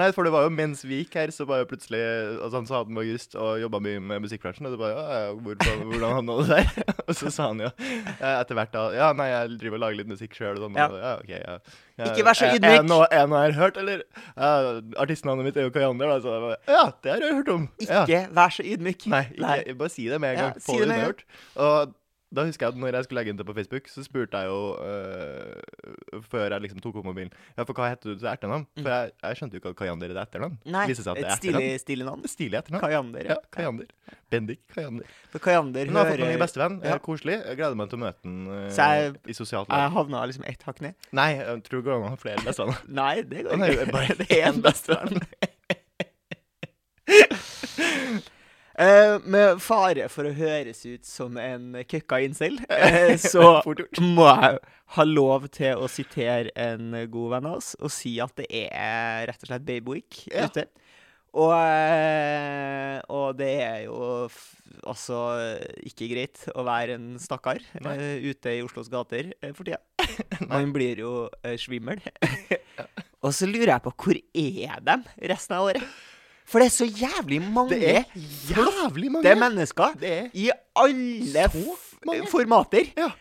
Nei, 0.00 0.08
for 0.10 0.26
det 0.26 0.32
var 0.34 0.42
jo 0.42 0.50
mens 0.50 0.80
vi 0.82 0.96
gikk 1.02 1.14
her, 1.20 1.30
så 1.30 1.44
var 1.46 1.60
jo 1.60 1.68
plutselig 1.70 2.00
Altså, 2.02 2.56
han 2.56 2.66
sa 2.66 2.80
at 2.80 2.88
han 2.88 2.98
var 2.98 3.06
jurist 3.06 3.36
og 3.38 3.60
jobba 3.62 3.80
mye 3.84 4.00
med 4.02 4.24
musikkbransjen, 4.24 4.66
og 4.66 4.74
så 4.74 4.80
bare 4.80 5.04
ja, 5.04 5.28
hvordan, 5.46 5.84
hvordan 5.92 6.16
havna 6.18 6.38
det 6.40 6.46
der? 6.50 6.88
og 7.06 7.12
så 7.20 7.32
sa 7.34 7.48
han 7.52 7.62
jo 7.62 7.70
etter 7.70 8.58
hvert 8.58 8.74
da 8.74 8.84
Ja, 8.96 9.12
nei, 9.16 9.28
jeg 9.30 9.58
driver 9.62 9.78
og 9.78 9.84
lager 9.86 10.00
litt 10.02 10.10
musikk 10.10 10.34
sjøl, 10.34 10.58
og 10.58 10.66
sånn. 10.66 10.78
Ja. 10.80 10.88
Ja, 10.98 11.14
ok, 11.22 11.32
ja. 11.34 11.56
ja. 12.00 12.10
Ikke 12.10 12.26
vær 12.26 12.40
så 12.40 12.50
ydmyk. 12.50 12.78
Er 12.80 12.86
noe, 12.90 13.08
jeg 13.12 13.32
har 13.36 13.58
hørt, 13.60 13.80
eller? 13.84 14.04
Ja, 14.34 14.52
artistnavnet 15.04 15.48
mitt 15.50 15.58
er 15.60 15.68
jo 15.68 15.74
Kajander, 15.74 16.10
da, 16.10 16.20
så 16.24 16.34
jeg 16.34 16.46
bare 16.48 16.78
Ja, 16.78 16.86
det 17.04 17.14
har 17.14 17.26
jeg 17.28 17.38
hørt 17.38 17.52
om. 17.54 17.68
Ja. 17.84 18.02
Ikke 18.02 18.24
vær 18.34 18.56
så 18.56 18.66
ydmyk. 18.66 19.06
Nei, 19.14 19.26
ikke, 19.62 19.78
bare 19.84 19.94
si 19.94 20.08
det 20.10 20.18
med 20.22 20.34
en 20.34 20.42
gang. 20.42 20.56
Ja, 20.58 20.64
si 20.66 20.80
det 20.80 20.88
det 20.88 20.90
med 20.90 21.04
en 21.04 21.12
gang. 21.12 21.28
Og 21.68 22.00
da 22.34 22.44
husker 22.48 22.66
jeg 22.66 22.74
at 22.74 22.80
når 22.82 22.96
jeg 22.98 23.04
skulle 23.06 23.20
legge 23.22 23.32
inn 23.34 23.38
det 23.40 23.46
på 23.48 23.54
Facebook, 23.56 23.88
så 23.92 24.02
spurte 24.04 24.40
jeg 24.42 24.50
jo 24.50 24.60
øh, 24.82 26.20
Før 26.30 26.50
jeg 26.54 26.64
liksom 26.64 26.80
tok 26.84 26.96
opp 27.00 27.06
mobilen 27.08 27.30
Ja, 27.56 27.64
for 27.64 27.72
hva 27.78 27.88
heter 27.92 28.12
du 28.14 28.18
til 28.20 28.28
etternavn? 28.30 28.66
For 28.80 28.90
jeg, 28.90 29.12
jeg 29.22 29.38
skjønte 29.40 29.56
jo 29.58 29.62
ikke 29.62 29.72
at 29.74 29.78
Kayander 29.80 30.12
er 30.14 30.20
etternavn. 30.24 30.56
Mm. 30.64 30.72
Nei, 30.74 30.84
Viser 30.90 31.06
seg 31.06 31.12
at 31.14 31.20
det 31.20 31.24
et 31.24 31.30
er 31.30 31.40
stilig, 31.40 31.54
etternavn. 31.54 31.82
stilig 31.84 32.08
navn. 32.10 32.26
Stilig 32.34 32.58
etternavn. 32.60 32.84
Kayander. 32.84 33.30
Ja, 33.32 33.36
Kayander. 33.54 33.88
Bendik 34.34 34.60
Kayander. 34.74 35.06
For 35.32 35.38
Kayander 35.44 35.86
Men 35.88 35.94
nå 35.94 36.00
har 36.02 36.10
jeg 36.10 36.18
fått 36.18 36.26
meg 36.26 36.34
ny 36.36 36.42
bestevenn. 36.44 36.78
Ja. 36.84 36.94
Ja. 36.94 36.98
Koselig. 37.08 37.36
Jeg 37.44 37.58
gleder 37.60 37.78
meg 37.80 37.90
til 37.92 37.98
å 37.98 38.02
møte 38.04 38.24
han 38.24 38.38
øh, 38.58 38.68
jeg- 38.74 39.16
i 39.30 39.36
sosialt 39.38 39.68
Jeg 39.70 39.78
lag. 39.84 39.92
havna 39.98 40.24
liksom 40.30 40.44
ett 40.50 40.62
hakk 40.68 40.80
ned. 40.84 40.94
Nei, 41.12 41.28
jeg 41.38 41.62
tror 41.68 41.80
det 41.82 41.86
går 41.88 41.96
an 42.00 42.06
å 42.08 42.12
ha 42.14 42.20
flere 42.24 42.44
bestevenner. 42.46 42.82
Nei, 43.00 43.14
det 43.22 43.44
går 43.46 43.50
Han 43.56 43.62
er 43.68 43.72
jo 43.74 43.80
ikke. 43.84 43.92
bare 43.92 44.28
én 44.42 44.62
bestevenn. 44.64 45.22
Eh, 48.74 49.16
med 49.30 49.60
fare 49.62 50.08
for 50.10 50.26
å 50.26 50.32
høres 50.34 50.80
ut 50.86 51.06
som 51.06 51.36
en 51.38 51.76
køkka 51.86 52.18
incel, 52.26 52.56
eh, 52.74 53.14
så 53.22 53.60
må 54.02 54.26
jeg 54.26 54.58
ha 54.96 55.04
lov 55.06 55.46
til 55.54 55.78
å 55.78 55.86
sitere 55.90 56.50
en 56.58 56.88
god 57.10 57.36
venn 57.36 57.46
av 57.52 57.60
oss 57.60 57.74
og 57.78 57.92
si 57.94 58.16
at 58.22 58.34
det 58.40 58.48
er 58.50 59.28
rett 59.30 59.44
og 59.46 59.50
slett 59.52 59.68
Babyweek 59.68 60.24
Ja. 60.32 60.48
ute. 60.50 60.66
Og, 61.34 61.50
eh, 61.50 63.00
og 63.10 63.32
det 63.38 63.52
er 63.62 63.78
jo 63.88 64.28
altså 64.86 65.18
ikke 65.82 66.06
greit 66.12 66.44
å 66.54 66.62
være 66.66 66.94
en 66.94 67.08
stakkar 67.18 67.58
Nei. 67.82 67.96
ute 68.22 68.54
i 68.54 68.62
Oslos 68.62 68.90
gater 68.90 69.32
for 69.54 69.66
tida. 69.66 69.80
Man 70.50 70.70
blir 70.74 71.02
jo 71.02 71.12
uh, 71.26 71.54
svimmel. 71.58 71.98
og 73.24 73.34
så 73.34 73.48
lurer 73.50 73.72
jeg 73.72 73.84
på 73.86 73.94
hvor 73.98 74.20
er 74.20 74.84
de 74.86 74.96
resten 75.30 75.58
av 75.58 75.72
året? 75.72 75.96
For 76.44 76.60
det 76.60 76.68
er 76.68 76.74
så 76.76 76.86
jævlig 76.86 77.40
mange 77.42 77.70
Det 77.78 77.90
er 77.96 78.04
jævlig 78.50 79.10
mange. 79.12 79.28
er 79.32 79.38
mennesker 79.40 79.94
Det 80.00 80.10
er 80.12 80.26
i 80.34 80.50
alle 80.76 81.48
formater. 82.30 82.90
Ja. 82.98 83.12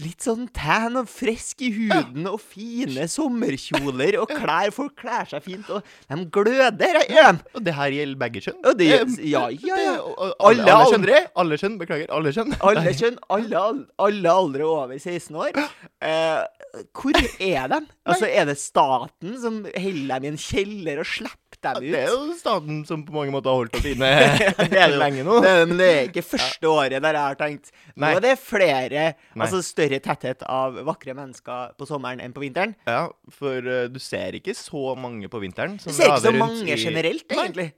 Litt 0.00 0.24
sånn 0.24 0.46
tan 0.56 0.94
og 0.96 1.10
frisk 1.12 1.60
i 1.66 1.68
huden 1.74 2.24
og 2.30 2.38
fine 2.40 3.04
sommerkjoler 3.10 4.16
og 4.22 4.30
klær. 4.32 4.70
Folk 4.72 4.94
kler 4.96 5.26
seg 5.28 5.42
fint, 5.44 5.68
og 5.68 5.82
de 6.08 6.24
gløder. 6.32 7.02
Ja. 7.12 7.26
Og 7.52 7.60
det 7.66 7.74
her 7.76 7.92
gjelder 7.92 8.20
begge 8.22 8.40
kjønn. 8.46 8.62
Det, 8.78 8.86
ja, 9.28 9.42
ja, 9.52 9.76
ja. 9.76 9.92
Alle 10.40 10.64
alle 10.72 10.86
kjønn. 10.94 11.04
Alle 11.42 11.58
kjønn. 11.60 11.76
Beklager. 11.82 12.08
Alle 12.16 12.32
kjønn. 12.32 12.56
Alle 12.64 12.94
kjønn, 12.96 13.20
alle, 13.36 13.66
alle 14.06 14.32
aldre 14.44 14.70
over 14.70 14.96
16 14.96 15.36
år. 15.36 15.60
Eh, 16.00 16.80
hvor 16.96 17.20
er 17.20 17.68
de? 17.74 17.82
Altså, 18.08 18.30
er 18.30 18.48
det 18.48 18.56
staten 18.62 19.36
som 19.42 19.60
holder 19.68 20.16
dem 20.16 20.30
i 20.30 20.32
en 20.32 20.40
kjeller 20.40 21.04
og 21.04 21.12
slipper 21.12 21.39
dem 21.58 21.80
ut? 21.80 21.88
Det 21.90 22.00
er 22.00 22.12
jo 22.12 22.36
staten 22.38 22.80
som 22.88 23.02
på 23.06 23.14
mange 23.14 23.34
måter 23.34 23.52
har 23.52 23.60
holdt 23.62 23.78
oss 23.80 23.88
inne 23.90 24.10
det 24.72 24.80
er 24.80 24.94
lenge 25.00 25.24
nå. 25.26 25.40
Det, 25.44 25.54
men 25.70 25.80
det 25.80 25.88
er 25.90 26.08
ikke 26.08 26.24
første 26.26 26.70
året 26.70 26.96
der 27.02 27.18
jeg 27.18 27.24
har 27.24 27.40
tenkt 27.40 27.72
Nå 27.96 28.12
er 28.14 28.22
det 28.24 28.36
flere, 28.40 29.04
Nei. 29.34 29.44
altså 29.46 29.60
større 29.64 30.00
tetthet 30.04 30.44
av 30.46 30.78
vakre 30.86 31.16
mennesker 31.18 31.74
på 31.78 31.88
sommeren 31.88 32.22
enn 32.22 32.34
på 32.36 32.44
vinteren. 32.44 32.76
Ja, 32.88 33.08
for 33.34 33.66
uh, 33.66 33.86
du 33.90 33.98
ser 34.02 34.38
ikke 34.38 34.54
så 34.56 34.94
mange 34.98 35.28
på 35.32 35.42
vinteren. 35.42 35.76
Du 35.80 35.90
ser 35.90 36.12
ikke 36.12 36.24
så 36.28 36.36
mange 36.36 36.78
generelt, 36.80 37.26
egentlig. 37.28 37.72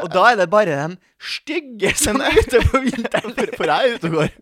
Og 0.00 0.08
da 0.12 0.24
er 0.30 0.38
det 0.40 0.48
bare 0.52 0.78
de 0.88 0.96
stygge 1.20 1.92
som 2.00 2.20
er 2.24 2.38
ute 2.40 2.62
på 2.70 2.80
vinteren. 2.86 3.34
For, 3.36 3.56
for 3.58 3.72
jeg 3.74 3.90
er 3.90 3.98
ute 3.98 4.08
og 4.08 4.18
går. 4.20 4.32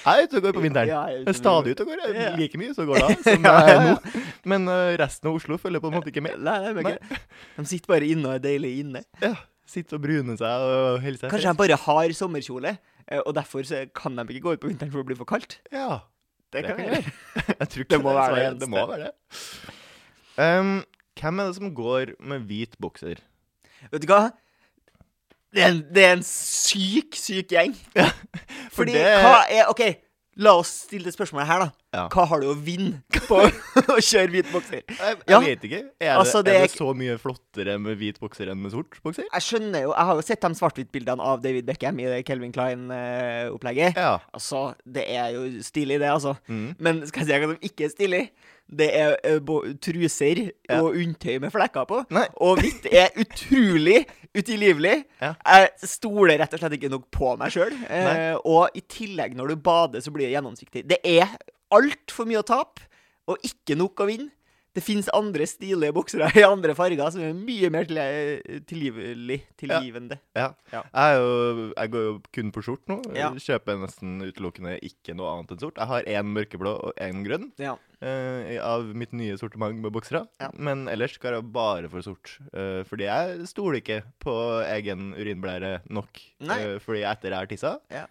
Jeg 0.00 0.22
er 0.22 0.26
ute 0.26 0.38
og 0.40 0.44
går 0.46 0.56
på 0.56 0.62
vinteren. 0.64 0.88
Ja, 0.88 1.00
jeg 1.10 1.20
er 1.20 1.28
Jeg 1.28 1.36
stadig 1.36 1.74
ute 1.74 1.84
og 1.84 1.90
går. 1.92 2.02
Ja. 2.16 2.30
Like 2.38 2.60
mye 2.60 2.74
så 2.76 2.86
går 2.88 3.02
da 3.04 3.08
som 3.26 3.46
jeg 3.50 3.74
er 3.74 3.80
nå. 3.84 4.24
Men 4.52 4.68
øh, 4.72 4.92
resten 5.00 5.28
av 5.30 5.36
Oslo 5.36 5.58
følger 5.60 5.82
på 5.84 5.90
en 5.90 5.96
måte 5.98 6.12
ikke 6.12 6.22
med. 6.24 6.38
Nei, 6.46 6.56
nei, 6.64 6.74
men 6.76 6.90
ikke. 6.94 7.20
De 7.58 7.66
sitter 7.68 7.92
bare 7.92 8.08
inne 8.08 8.30
og 8.30 8.38
er 8.38 8.44
deilig 8.46 8.72
inne. 8.84 9.04
Ja, 9.20 9.34
Sitter 9.70 10.00
og 10.00 10.02
bruner 10.02 10.34
seg 10.38 10.64
og 10.66 10.96
holder 11.04 11.18
seg 11.20 11.30
Kanskje 11.30 11.50
de 11.52 11.58
bare 11.60 11.76
har 11.78 12.14
sommerkjole, 12.18 12.72
eh, 13.06 13.20
og 13.20 13.34
derfor 13.36 13.62
så 13.68 13.84
kan 13.94 14.16
de 14.18 14.24
ikke 14.34 14.42
gå 14.48 14.54
ut 14.56 14.62
på 14.64 14.70
vinteren 14.72 14.90
for 14.90 15.04
det 15.04 15.10
blir 15.12 15.18
for 15.20 15.28
kaldt. 15.30 15.60
Ja, 15.70 16.00
Det 16.50 16.64
kan 16.66 16.80
de 16.80 16.88
gjøre. 16.88 17.12
jeg 17.60 17.68
tror 17.70 17.84
ikke 17.84 17.92
Det 17.94 18.00
må 18.02 18.14
være 18.16 18.40
det. 18.40 18.48
Det 18.64 18.70
må 18.72 18.82
være 18.90 19.04
det. 19.04 19.12
Um, 20.40 20.72
hvem 21.20 21.38
er 21.42 21.50
det 21.50 21.58
som 21.60 21.74
går 21.76 22.14
med 22.32 22.48
hvit 22.48 22.74
bokser? 22.82 23.20
Vet 23.92 24.02
du 24.02 24.08
hva? 24.10 24.32
Det 25.54 25.62
er 25.64 25.72
en, 25.74 25.80
det 25.90 26.04
er 26.06 26.12
en 26.18 26.22
syk, 26.26 27.16
syk 27.18 27.50
gjeng. 27.56 27.74
for 27.96 28.84
Fordi 28.84 28.92
det- 28.94 29.18
hva 29.24 29.40
er 29.50 29.66
OK, 29.72 29.82
la 30.40 30.52
oss 30.60 30.70
stille 30.86 31.04
det 31.10 31.12
spørsmålet 31.16 31.48
her, 31.48 31.64
da. 31.66 31.70
Ja. 31.90 32.04
Hva 32.06 32.22
har 32.30 32.38
du 32.40 32.46
å 32.52 32.54
vinne 32.54 33.00
på 33.26 33.40
å 33.42 33.96
kjøre 34.10 34.30
hvit 34.30 34.52
bokser? 34.52 34.84
Jeg, 34.86 35.16
jeg 35.18 35.34
Ja. 35.34 35.40
vet 35.42 35.64
ikke. 35.66 35.80
Er, 36.00 36.12
Altså, 36.20 36.38
det, 36.46 36.54
er 36.54 36.68
det 36.68 36.70
så 36.78 36.92
mye 36.94 37.16
flottere 37.18 37.74
med 37.82 37.98
hvit 37.98 38.20
bokser 38.22 38.52
enn 38.52 38.62
med 38.62 38.70
sort 38.70 38.94
bokser? 39.02 39.26
Jeg 39.26 39.42
skjønner 39.48 39.82
jo 39.88 39.90
Jeg 39.90 40.06
har 40.06 40.20
jo 40.20 40.22
sett 40.28 40.46
de 40.46 40.52
svart-hvitt-bildene 40.60 41.26
av 41.32 41.42
David 41.42 41.66
Beckham 41.66 41.98
i 41.98 42.06
det 42.12 42.22
Kelvin 42.30 42.54
Klein-opplegget. 42.54 43.98
Ja. 43.98 44.18
Altså, 44.32 44.74
det 44.86 45.04
er 45.10 45.34
jo 45.34 45.44
stilig, 45.66 45.98
det, 46.00 46.08
altså. 46.14 46.36
Mm. 46.46 46.74
Men 46.78 47.02
skal 47.10 47.26
jeg 47.26 47.28
si 47.34 47.42
hva 47.42 47.50
som 47.52 47.68
ikke 47.70 47.84
er 47.88 47.92
stilig? 47.96 48.22
Det 48.70 48.86
er 48.94 49.16
uh, 49.26 49.56
truser 49.82 50.44
Ja. 50.70 50.78
og 50.78 50.94
undertøy 50.94 51.40
med 51.42 51.50
flekker 51.50 51.88
på. 51.90 52.04
Nei. 52.14 52.28
Og 52.38 52.60
hvitt 52.62 52.86
er 52.94 53.10
utrolig 53.18 54.04
utilgivelig. 54.36 54.96
Ja. 55.20 55.34
Jeg 55.44 55.88
stoler 55.90 56.38
rett 56.40 56.52
og 56.54 56.60
slett 56.62 56.76
ikke 56.78 56.90
nok 56.92 57.08
på 57.14 57.32
meg 57.40 57.54
sjøl. 57.54 57.74
Eh, 57.90 58.36
og 58.44 58.76
i 58.78 58.82
tillegg, 58.90 59.34
når 59.38 59.54
du 59.54 59.56
bader, 59.70 60.00
så 60.04 60.12
blir 60.14 60.28
det 60.28 60.36
gjennomsiktig. 60.36 60.84
Det 60.90 61.00
er 61.04 61.32
altfor 61.74 62.28
mye 62.30 62.42
å 62.42 62.46
tape, 62.46 62.86
og 63.30 63.42
ikke 63.46 63.76
nok 63.78 64.04
å 64.04 64.10
vinne. 64.10 64.30
Det 64.70 64.84
fins 64.86 65.08
andre 65.10 65.42
stilige 65.50 65.90
boksere 65.90 66.28
i 66.38 66.44
andre 66.46 66.76
farger 66.78 67.08
som 67.10 67.24
er 67.26 67.32
mye 67.34 67.66
mer 67.74 67.88
til- 67.90 68.60
tilgivelig, 68.70 69.40
tilgivende. 69.58 70.20
Ja. 70.38 70.52
Ja. 70.70 70.84
Jeg, 70.94 70.94
er 70.94 71.16
jo, 71.18 71.64
jeg 71.74 71.90
går 71.90 72.04
jo 72.06 72.12
kun 72.38 72.52
på 72.54 72.62
skjort 72.62 72.84
nå. 72.86 73.00
Ja. 73.18 73.32
Kjøper 73.34 73.80
nesten 73.82 74.20
utelukkende 74.22 74.76
ikke 74.86 75.16
noe 75.18 75.32
annet 75.34 75.56
enn 75.56 75.62
sort. 75.64 75.74
Jeg 75.82 75.90
har 75.90 76.06
én 76.06 76.30
mørkeblå 76.36 76.76
og 76.86 76.92
én 77.02 77.24
grønn 77.26 77.48
Ja. 77.58 77.74
Eh, 78.02 78.56
av 78.64 78.86
mitt 78.96 79.12
nye 79.16 79.36
sortiment 79.40 79.78
med 79.82 79.92
boksere. 79.94 80.24
Ja. 80.40 80.50
Men 80.54 80.86
ellers 80.90 81.18
går 81.20 81.36
jeg 81.38 81.48
bare 81.54 81.90
for 81.92 82.04
sort. 82.04 82.32
Uh, 82.54 82.82
fordi 82.88 83.06
jeg 83.08 83.46
stoler 83.50 83.80
ikke 83.80 84.00
på 84.22 84.34
egen 84.66 85.12
urinblære 85.18 85.80
nok. 85.92 86.22
Eh, 86.40 86.78
fordi 86.84 87.04
etter 87.08 87.34
jeg 87.34 87.38
har 87.38 87.50
tissa, 87.50 87.74
Ja. 87.92 88.04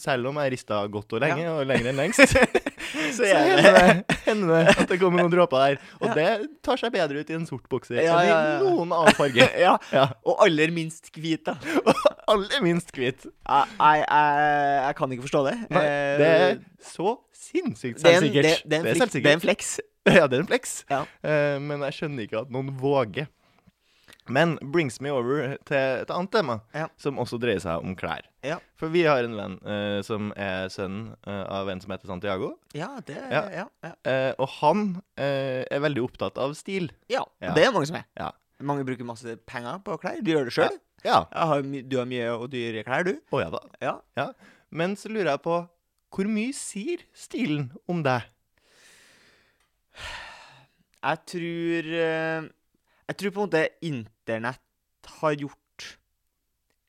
selv 0.00 0.30
om 0.30 0.40
jeg 0.42 0.52
rista 0.56 0.80
godt 0.86 1.12
og 1.12 1.20
lenge, 1.20 1.42
Ja. 1.44 1.52
og 1.58 1.66
lenger 1.66 1.90
enn 1.92 2.00
lengst, 2.04 2.36
Så 2.90 3.22
så 3.22 3.26
er 3.28 3.44
hender 3.44 3.62
det 3.62 3.72
det, 3.76 4.16
hender 4.26 4.48
det 4.64 4.74
at 4.80 4.88
det 4.90 4.98
kommer 5.00 5.22
noen 5.22 5.32
dråper 5.32 5.62
der. 5.62 5.76
Og 6.00 6.14
det 6.16 6.30
tar 6.64 6.80
seg 6.80 6.92
bedre 6.94 7.20
ut 7.22 7.30
i 7.30 7.36
en 7.36 7.46
sort 7.46 7.68
bokser 7.70 8.00
enn 8.02 8.08
i 8.26 8.32
noen 8.64 8.90
annen 8.90 9.14
farge. 9.18 9.46
ja. 9.66 9.76
ja. 9.94 10.06
Og 10.26 10.40
aller 10.46 10.72
minst 10.74 11.12
hvit, 11.14 11.44
da. 11.46 11.54
Aller 12.30 12.62
minst 12.64 12.92
hvit. 12.94 13.26
Jeg, 13.26 14.04
jeg, 14.06 14.94
kan 14.98 15.12
ikke 15.16 15.26
forstå 15.26 15.42
det. 15.48 15.56
Nei, 15.70 15.82
Eh, 15.84 16.14
det 16.20 16.30
er 16.30 16.56
så 16.84 17.16
sinnssykt 17.34 17.98
er 18.04 18.20
selvsikkert. 18.20 18.44
det, 18.46 18.70
det 18.70 18.78
er 18.78 18.94
en, 18.94 19.12
det 19.16 19.26
er 19.26 19.36
en 19.38 19.44
flex. 19.48 19.76
Ja, 20.08 20.24
det 20.30 20.38
er 20.38 20.40
en 20.46 20.48
flex. 20.48 20.70
Ja. 20.88 21.02
Uh, 21.20 21.58
men 21.60 21.82
jeg 21.84 21.92
skjønner 21.98 22.24
ikke 22.24 22.38
at 22.40 22.50
noen 22.54 22.70
våger. 22.80 23.26
Men 24.30 24.54
brings 24.72 25.00
me 25.02 25.10
over 25.12 25.56
til 25.66 25.76
et 26.04 26.10
annet 26.14 26.30
tema, 26.32 26.60
Ja. 26.76 26.86
som 27.02 27.18
også 27.18 27.38
dreier 27.42 27.60
seg 27.62 27.82
om 27.82 27.96
klær. 27.98 28.22
Ja. 28.46 28.56
For 28.78 28.88
vi 28.92 29.02
har 29.08 29.24
en 29.26 29.34
venn 29.36 29.56
uh, 29.66 30.00
som 30.06 30.30
er 30.38 30.68
sønnen 30.72 31.16
uh, 31.26 31.42
av 31.50 31.68
en 31.72 31.82
som 31.82 31.90
heter 31.92 32.08
Santiago. 32.08 32.52
Ja, 32.76 32.92
det 33.06 33.18
Ja. 33.18 33.42
Ja. 33.58 33.66
ja, 33.84 33.92
Eh, 34.08 34.32
og 34.40 34.48
han 34.60 35.02
eh, 35.20 35.64
er 35.68 35.80
veldig 35.84 36.02
opptatt 36.06 36.38
av 36.40 36.54
stil. 36.56 36.88
ja. 37.12 37.20
Ja. 37.42 37.52
Det 37.56 37.66
er 37.66 37.72
mange 37.74 37.90
som 37.90 37.98
er. 38.00 38.06
Ja. 38.16 38.30
Mange 38.64 38.84
bruker 38.88 39.04
masse 39.08 39.36
penger 39.48 39.80
på 39.84 39.98
klær. 40.00 40.20
Du 40.24 40.30
gjør 40.32 40.48
det 40.48 40.54
sjøl. 40.56 40.78
Ja. 41.06 41.24
Du 41.30 41.96
har 41.98 42.08
mye 42.08 42.30
og 42.34 42.48
dyre 42.52 42.84
klær, 42.86 43.06
du. 43.06 43.14
Å 43.32 43.42
ja 43.42 43.50
da. 43.52 43.60
Ja. 44.18 44.30
Men 44.70 44.96
så 44.98 45.10
lurer 45.12 45.32
jeg 45.34 45.44
på 45.46 45.60
hvor 46.10 46.26
mye 46.26 46.54
sier 46.56 47.04
stilen 47.14 47.68
om 47.90 48.02
deg? 48.02 48.24
Jeg 51.00 51.20
tror 51.32 51.86
eh, 51.96 52.48
Jeg 53.08 53.18
tror 53.20 53.32
på 53.32 53.40
en 53.40 53.46
måte 53.46 53.62
internett 53.86 55.10
har 55.20 55.36
gjort 55.38 55.86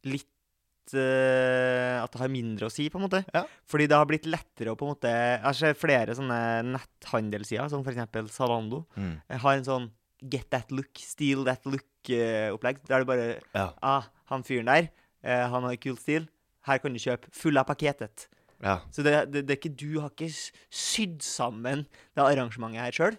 litt 0.10 0.96
eh, 0.98 1.96
At 2.02 2.12
det 2.12 2.22
har 2.24 2.34
mindre 2.34 2.68
å 2.68 2.74
si, 2.74 2.90
på 2.92 3.00
en 3.00 3.06
måte. 3.06 3.22
Ja. 3.32 3.46
Fordi 3.70 3.88
det 3.88 3.98
har 3.98 4.10
blitt 4.10 4.28
lettere 4.30 4.74
å 4.74 4.80
på 4.80 4.88
en 4.88 4.96
måte 4.96 5.14
Jeg 5.14 5.60
ser 5.62 5.78
flere 5.80 6.18
sånne 6.18 6.42
netthandelssider, 6.74 7.70
som 7.72 7.86
f.eks. 7.86 8.34
Zalando. 8.36 8.84
Jeg 8.98 9.44
har 9.46 9.58
en 9.58 9.68
sånn 9.70 9.90
Get 10.22 10.52
that 10.54 10.70
look, 10.70 10.92
steal 11.02 11.46
that 11.48 11.64
look-opplegg. 12.08 12.78
der 12.88 13.00
det 13.00 13.08
bare 13.08 13.40
Ja. 13.56 13.74
Ah, 13.82 14.04
han 14.30 14.44
fyren 14.44 14.66
der, 14.66 14.90
eh, 15.24 15.48
han 15.50 15.64
har 15.64 15.76
kul 15.76 15.98
stil. 15.98 16.28
Her 16.66 16.78
kan 16.78 16.94
du 16.94 17.00
kjøpe 17.00 17.28
full 17.32 17.58
av 17.58 17.66
pakketet. 17.66 18.28
ja. 18.64 18.80
Så 18.92 19.04
det, 19.04 19.32
det, 19.32 19.48
det 19.48 19.52
er 19.52 19.60
ikke 19.70 19.76
du 19.76 20.00
har 20.00 20.10
ikke 20.10 20.30
sydd 20.70 21.22
sammen 21.22 21.86
det 22.16 22.24
arrangementet 22.24 22.82
her 22.82 22.92
sjøl. 22.92 23.18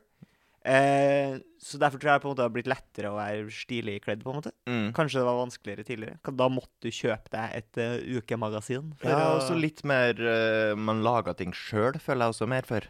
Eh, 0.64 1.40
så 1.58 1.74
derfor 1.76 1.98
tror 1.98 2.12
jeg 2.12 2.22
på 2.22 2.28
en 2.28 2.30
måte 2.30 2.38
det 2.38 2.46
har 2.46 2.54
blitt 2.54 2.68
lettere 2.70 3.10
å 3.10 3.16
være 3.18 3.50
stilig 3.50 4.00
kledd. 4.04 4.22
på 4.22 4.30
en 4.30 4.36
måte 4.38 4.52
Mm. 4.66 4.92
Kanskje 4.94 5.18
det 5.18 5.26
var 5.26 5.42
vanskeligere 5.42 5.84
tidligere. 5.84 6.36
Da 6.36 6.48
måtte 6.48 6.80
du 6.80 6.90
kjøpe 6.90 7.28
deg 7.32 7.50
et 7.56 7.78
uh, 7.82 8.18
ukemagasin. 8.18 8.94
for 8.96 9.08
Ja, 9.10 9.34
og 9.34 9.42
så 9.42 9.58
litt 9.58 9.82
mer 9.84 10.14
uh, 10.14 10.76
Man 10.76 11.02
lager 11.02 11.34
ting 11.34 11.50
sjøl, 11.52 11.98
føler 11.98 12.26
jeg 12.26 12.34
også 12.36 12.46
mer 12.48 12.62
før. 12.62 12.86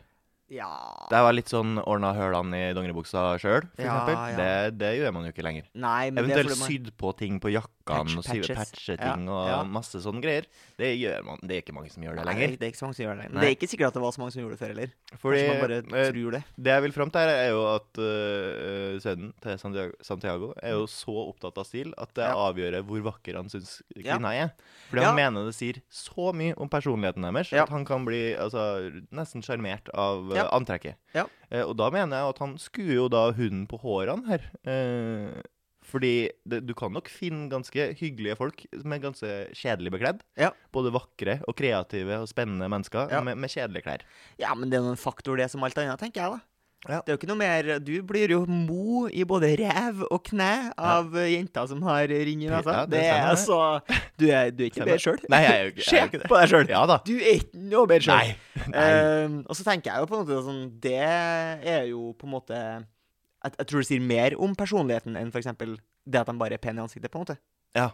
Ja 0.52 0.70
Det 1.10 1.20
var 1.24 1.34
litt 1.34 1.50
sånn 1.50 1.78
ordna 1.80 2.12
hølene 2.16 2.58
i 2.58 2.72
dongeribuksa 2.76 3.24
sjøl, 3.40 3.64
for 3.76 3.84
Ja, 3.86 3.98
ja. 4.12 4.36
Det, 4.36 4.78
det 4.80 4.92
gjør 4.98 5.14
man 5.16 5.26
jo 5.26 5.32
ikke 5.32 5.44
lenger. 5.46 5.68
Nei, 5.72 6.10
men 6.12 6.26
Eventuelt 6.26 6.58
man 6.60 6.70
sydd 6.70 6.90
på 7.00 7.12
ting 7.18 7.38
på 7.42 7.52
jakkene 7.52 7.72
Patch- 7.82 8.18
og 8.20 8.26
sydd 8.26 9.00
ting 9.00 9.26
Ja, 9.26 9.58
og 9.58 9.70
masse 9.72 10.00
sånne 10.04 10.22
greier. 10.22 10.46
Det 10.78 10.92
gjør 10.98 11.24
man. 11.26 11.40
Det 11.42 11.56
er 11.56 11.64
ikke 11.64 11.74
mange 11.76 11.92
som 11.92 12.04
gjør 12.04 12.20
det 12.20 12.26
lenger. 12.28 12.52
Nei, 12.52 12.58
det 12.60 12.66
er 12.66 12.72
ikke 12.72 12.80
så 12.82 12.86
mange 12.86 12.98
som 12.98 13.04
gjør 13.06 13.14
det. 13.14 13.20
lenger. 13.22 13.34
Nei. 13.34 13.42
det 13.42 13.48
er 13.48 13.56
ikke 13.56 13.70
sikkert 13.72 13.88
at 13.88 13.98
det 13.98 14.02
var 14.04 14.14
så 14.14 14.22
mange 14.22 14.34
som 14.34 14.42
gjorde 14.42 14.56
det 14.56 14.62
før 14.62 14.72
heller. 14.74 14.92
Fordi 15.22 15.40
Kanskje 15.40 15.52
man 15.52 15.62
bare 15.64 15.78
eh, 16.02 16.12
tror 16.12 16.36
det. 16.36 16.42
det 16.68 16.74
jeg 16.76 16.84
vil 16.86 16.96
fram 16.98 17.12
til 17.14 17.22
her, 17.22 17.32
er 17.32 17.50
jo 17.50 17.62
at 17.72 18.02
uh, 18.02 19.00
sønnen 19.06 19.32
til 19.42 19.58
Santiago, 19.64 19.96
Santiago 20.10 20.52
er 20.62 20.76
jo 20.76 20.86
så 20.90 21.16
opptatt 21.24 21.62
av 21.62 21.68
stil 21.68 21.96
at 22.00 22.14
det 22.18 22.28
avgjør 22.28 22.78
hvor 22.86 23.06
vakker 23.08 23.40
han 23.40 23.50
syns 23.52 23.80
kvinna 23.96 24.34
er. 24.36 24.54
Fordi 24.90 25.06
han 25.08 25.18
mener 25.18 25.48
det 25.48 25.56
sier 25.56 25.80
så 25.92 26.30
mye 26.36 26.56
om 26.60 26.70
personligheten 26.72 27.24
deres 27.26 27.52
at 27.62 27.72
han 27.72 27.86
kan 27.88 28.06
bli 28.06 28.22
altså, 28.38 28.90
nesten 29.14 29.44
sjarmert 29.44 29.90
av 29.96 30.30
øh, 30.32 30.41
Ja. 30.46 30.52
antrekket. 30.58 30.98
Ja. 31.16 31.26
Eh, 31.50 31.64
og 31.64 31.76
da 31.80 31.90
mener 31.94 32.18
jeg 32.20 32.34
at 32.34 32.44
han 32.44 32.54
skuer 32.60 32.94
jo 32.96 33.08
da 33.12 33.26
hunden 33.36 33.66
på 33.70 33.80
hårene 33.82 34.26
her. 34.28 34.46
Eh, 34.64 35.42
fordi 35.82 36.30
det, 36.46 36.60
du 36.68 36.72
kan 36.78 36.92
nok 36.94 37.08
finne 37.10 37.48
ganske 37.50 37.88
hyggelige 37.98 38.36
folk 38.38 38.62
som 38.70 38.94
er 38.94 39.02
ganske 39.02 39.30
kjedelig 39.58 39.90
bekledd. 39.96 40.22
Ja. 40.38 40.52
Både 40.74 40.92
vakre 40.94 41.40
og 41.50 41.56
kreative 41.58 42.20
og 42.22 42.30
spennende 42.30 42.68
mennesker 42.70 43.10
med, 43.26 43.40
med 43.42 43.50
kjedelige 43.50 43.84
klær. 43.88 44.04
Ja, 44.40 44.54
men 44.54 44.70
det 44.70 44.78
er 44.78 44.86
jo 44.86 44.94
en 44.94 45.00
faktor, 45.00 45.36
det 45.40 45.50
som 45.52 45.64
alt 45.66 45.78
annet, 45.82 45.98
tenker 46.00 46.22
jeg, 46.22 46.38
da. 46.38 46.51
Ja. 46.88 46.98
Det 47.06 47.12
er 47.12 47.14
jo 47.14 47.18
ikke 47.20 47.28
noe 47.30 47.38
mer 47.38 47.68
Du 47.78 47.92
blir 48.06 48.32
jo 48.34 48.40
mo 48.50 49.04
i 49.06 49.22
både 49.28 49.52
ræv 49.60 50.00
og 50.08 50.18
kne 50.26 50.72
av 50.74 51.12
ja. 51.14 51.28
jenter 51.30 51.68
som 51.70 51.82
har 51.86 52.10
ring 52.10 52.42
i 52.42 52.48
nesa. 52.50 52.74
Ja, 52.74 52.86
det 52.90 52.98
det 52.98 53.02
er 53.06 53.36
så 53.38 53.58
altså 53.60 54.00
Du 54.18 54.24
er, 54.26 54.50
du 54.50 54.64
er 54.64 54.70
ikke 54.72 54.86
bedre 54.88 54.98
sjøl. 55.04 55.20
Nei, 55.30 55.42
jeg 55.44 55.52
er 55.52 55.62
jo 55.62 55.72
ikke, 55.74 55.84
jeg 55.86 56.00
er 56.00 56.10
ikke 56.10 56.22
det. 56.24 56.30
på 56.32 56.40
deg 56.40 56.50
sjøl. 56.50 56.66
Ja 56.74 56.82
da. 56.90 56.98
Du 57.06 57.14
er 57.14 57.38
ikke 57.38 57.62
noe 57.70 57.90
bedre 57.90 58.08
sjøl. 58.08 58.34
Ehm, 58.82 59.38
og 59.46 59.56
så 59.58 59.64
tenker 59.66 59.92
jeg 59.92 60.02
jo 60.02 60.08
på 60.10 60.16
en 60.16 60.22
måte 60.22 60.42
sånn 60.46 60.60
Det 60.82 60.98
er 60.98 61.86
jo 61.88 62.12
på 62.18 62.28
en 62.28 62.32
måte 62.34 62.58
Jeg, 62.58 63.54
jeg 63.56 63.66
tror 63.70 63.82
det 63.82 63.88
sier 63.88 64.04
mer 64.06 64.36
om 64.42 64.54
personligheten 64.58 65.16
enn 65.18 65.32
f.eks. 65.32 65.50
det 65.54 66.20
at 66.20 66.28
de 66.28 66.34
bare 66.38 66.58
er 66.58 66.62
pene 66.62 66.82
i 66.82 66.84
ansiktet, 66.84 67.10
på 67.10 67.18
en 67.20 67.28
måte. 67.28 67.38
ja. 67.78 67.90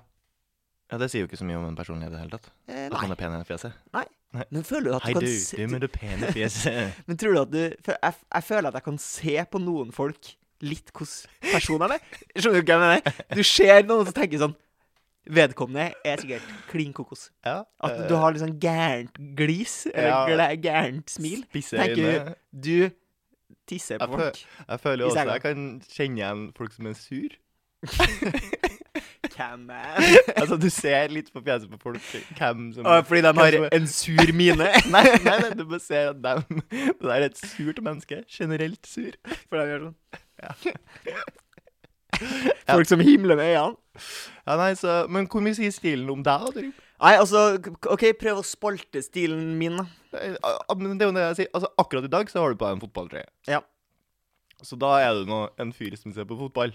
Ja, 0.91 0.99
det 0.99 1.11
sier 1.13 1.21
jo 1.25 1.29
ikke 1.29 1.37
så 1.41 1.45
mye 1.49 1.59
om 1.61 1.67
en 1.69 1.77
personlighet 1.77 2.13
i 2.13 2.17
det 2.17 2.21
hele 2.23 2.31
tatt. 2.39 2.47
Eh, 2.69 2.87
At 2.87 2.93
nei. 2.95 3.01
man 3.03 3.13
er 3.13 3.21
pen 3.21 3.35
i 3.37 3.45
fjeset. 3.49 3.73
Men 4.53 4.65
føler 4.65 4.91
du 4.91 4.97
at 4.97 5.03
Hei, 5.09 5.13
du 5.15 5.21
du, 5.21 5.27
kan 5.27 5.39
se 5.45 5.57
du 5.57 5.67
med 5.73 5.81
det 5.85 5.91
pene 5.93 6.31
fjeset. 6.37 7.03
Men 7.09 7.17
tror 7.21 7.33
du 7.37 7.41
at 7.43 7.51
du 7.53 7.59
jeg, 7.61 8.15
jeg 8.35 8.45
føler 8.45 8.69
at 8.69 8.75
jeg 8.81 8.85
kan 8.89 8.99
se 8.99 9.35
på 9.53 9.61
noen 9.63 9.93
folk 9.97 10.31
litt 10.61 10.91
hvordan 10.91 11.53
personene 11.53 11.97
er. 11.99 12.17
Skjønner 12.37 12.65
du 12.65 12.73
hva 12.73 12.79
jeg 12.79 12.83
mener? 12.83 13.21
Du 13.39 13.43
ser 13.47 13.85
noen 13.89 14.09
som 14.09 14.17
tenker 14.17 14.43
sånn 14.47 14.57
Vedkommende 15.29 15.91
er 16.09 16.23
sikkert 16.23 16.45
klin 16.71 16.93
kokos. 16.97 17.27
ja. 17.45 17.59
At 17.85 17.99
eh, 17.99 18.07
du 18.09 18.15
har 18.17 18.33
litt 18.33 18.41
sånn 18.41 18.55
gærent 18.63 19.19
glis, 19.37 19.75
eller 19.93 20.55
Ja. 20.55 20.57
gærent 20.57 21.11
smil. 21.13 21.43
spisse 21.51 21.77
øyne. 21.77 22.33
Du 22.51 22.89
tisser 23.69 24.01
på 24.01 24.09
Jeg 24.09 24.17
folk. 24.23 24.41
Jeg 24.71 24.81
føler 24.81 25.05
også 25.11 25.27
jeg 25.29 25.43
kan 25.45 25.67
kjenne 25.85 26.17
igjen 26.23 26.47
folk 26.57 26.73
som 26.73 26.87
er 26.89 26.97
sur. 26.97 27.37
Hvem 29.39 29.69
er 29.71 29.99
altså, 30.41 30.57
du 30.59 30.67
ser 30.75 31.13
litt 31.15 31.29
på 31.31 31.41
fjeset 31.47 31.71
på 31.71 31.79
folk 31.83 32.09
hvem 32.41 32.65
som 32.75 32.89
Å, 32.91 32.97
Fordi 33.07 33.23
de 33.23 33.33
har 33.39 33.57
er- 33.61 33.69
en 33.79 33.87
sur 33.91 34.33
mine. 34.35 34.67
Nei, 34.95 35.05
nei, 35.23 35.37
nei, 35.45 35.51
du 35.55 35.63
bare 35.71 35.83
ser 35.85 36.11
at 36.11 36.19
dem 36.25 36.63
Det 36.73 36.99
der 37.07 37.15
er 37.21 37.29
et 37.29 37.39
surt 37.39 37.79
menneske. 37.87 38.25
Generelt 38.35 38.89
sur. 38.91 39.15
For 39.47 39.61
de 39.63 39.69
gjør 39.71 39.87
sånn. 39.89 39.97
Ja. 40.43 41.23
Folk 42.75 42.89
som 42.91 43.01
himler 43.05 43.39
med 43.39 43.53
øynene. 43.55 43.77
Ja, 44.49 44.57
nei, 44.59 44.73
så, 44.79 45.01
Men 45.11 45.27
hvor 45.31 45.43
mye 45.45 45.55
sier 45.59 45.73
stilen 45.75 46.09
om 46.11 46.23
deg, 46.27 46.45
da, 46.47 46.53
Trym? 46.55 46.75
Nei, 46.99 47.13
altså 47.15 47.45
OK, 47.95 48.05
prøv 48.19 48.41
å 48.41 48.47
spalte 48.47 49.03
stilen 49.07 49.53
min, 49.61 49.77
da. 49.79 49.85
Ah, 50.43 50.75
Men 50.75 50.97
det 50.99 51.07
er 51.07 51.11
jo 51.13 51.15
det 51.15 51.27
jeg 51.29 51.37
sier. 51.43 51.51
Altså, 51.55 51.71
akkurat 51.79 52.07
i 52.09 52.11
dag 52.11 52.31
så 52.33 52.43
har 52.43 52.55
du 52.55 52.59
på 52.59 52.67
deg 52.67 52.75
en 52.79 52.83
fotballtrøye. 52.83 53.29
Ja. 53.51 53.61
Så 54.67 54.75
da 54.81 54.97
er 55.05 55.21
du 55.21 55.29
nå 55.31 55.45
en 55.63 55.71
fyr 55.77 55.95
som 56.01 56.11
ser 56.15 56.27
på 56.27 56.39
fotball. 56.41 56.73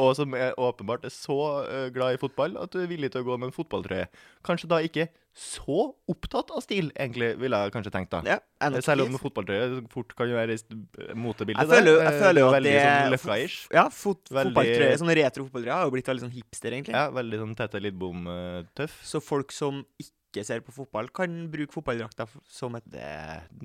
Og 0.00 0.14
som 0.16 0.34
er 0.38 0.54
åpenbart 0.60 1.04
er 1.04 1.12
så 1.14 1.36
eh, 1.68 1.88
glad 1.94 2.14
i 2.14 2.20
fotball 2.22 2.56
at 2.62 2.70
du 2.72 2.78
er 2.82 2.86
villig 2.90 3.10
til 3.12 3.22
å 3.22 3.26
gå 3.26 3.38
med 3.38 3.50
en 3.50 3.56
fotballtrøye. 3.56 4.06
Kanskje 4.46 4.68
da 4.70 4.78
ikke 4.84 5.08
så 5.32 5.94
opptatt 6.12 6.50
av 6.52 6.60
stil, 6.60 6.90
egentlig, 6.92 7.30
ville 7.40 7.56
jeg 7.56 7.72
kanskje 7.72 7.92
tenkt 7.94 8.10
da. 8.12 8.20
Ja, 8.28 8.38
er 8.60 8.80
Selv 8.84 9.06
om 9.06 9.14
fotballtrøye 9.20 9.80
fort 9.92 10.12
kan 10.16 10.28
jo 10.28 10.36
være 10.36 10.58
i 10.58 11.14
motebildet. 11.16 11.62
Jeg 11.64 11.70
føler, 11.72 12.02
jeg 12.02 12.12
Eh, 12.12 12.20
føler 12.20 12.40
jo 12.42 12.48
at 12.48 12.56
veldig 12.58 12.72
det 12.72 13.20
sånn. 13.22 13.56
Ja, 13.72 13.84
fot, 13.88 14.22
Veldig- 14.28 14.52
fotballtrøye, 14.52 14.98
sånne 15.00 15.16
retro 15.16 15.46
fotballtrøyer 15.48 15.72
har 15.78 15.84
jo 15.88 15.94
blitt 15.96 16.10
veldig 16.12 16.24
sånn 16.26 16.34
hipster, 16.36 16.70
egentlig. 16.76 16.92
Ja, 16.94 17.06
veldig 17.10 17.38
sånn 17.40 17.56
Tete 17.56 17.80
Lidbom-tøff. 17.80 18.98
Så 19.04 19.22
folk 19.24 19.52
som 19.52 19.84
ikke 19.98 20.12
ser 20.40 20.60
på 20.64 20.72
fotball, 20.72 21.10
kan 21.12 21.34
bruke 21.52 21.70
fotballdrakta 21.74 22.24
som 22.48 22.74
et 22.78 22.84
Det, 22.88 23.02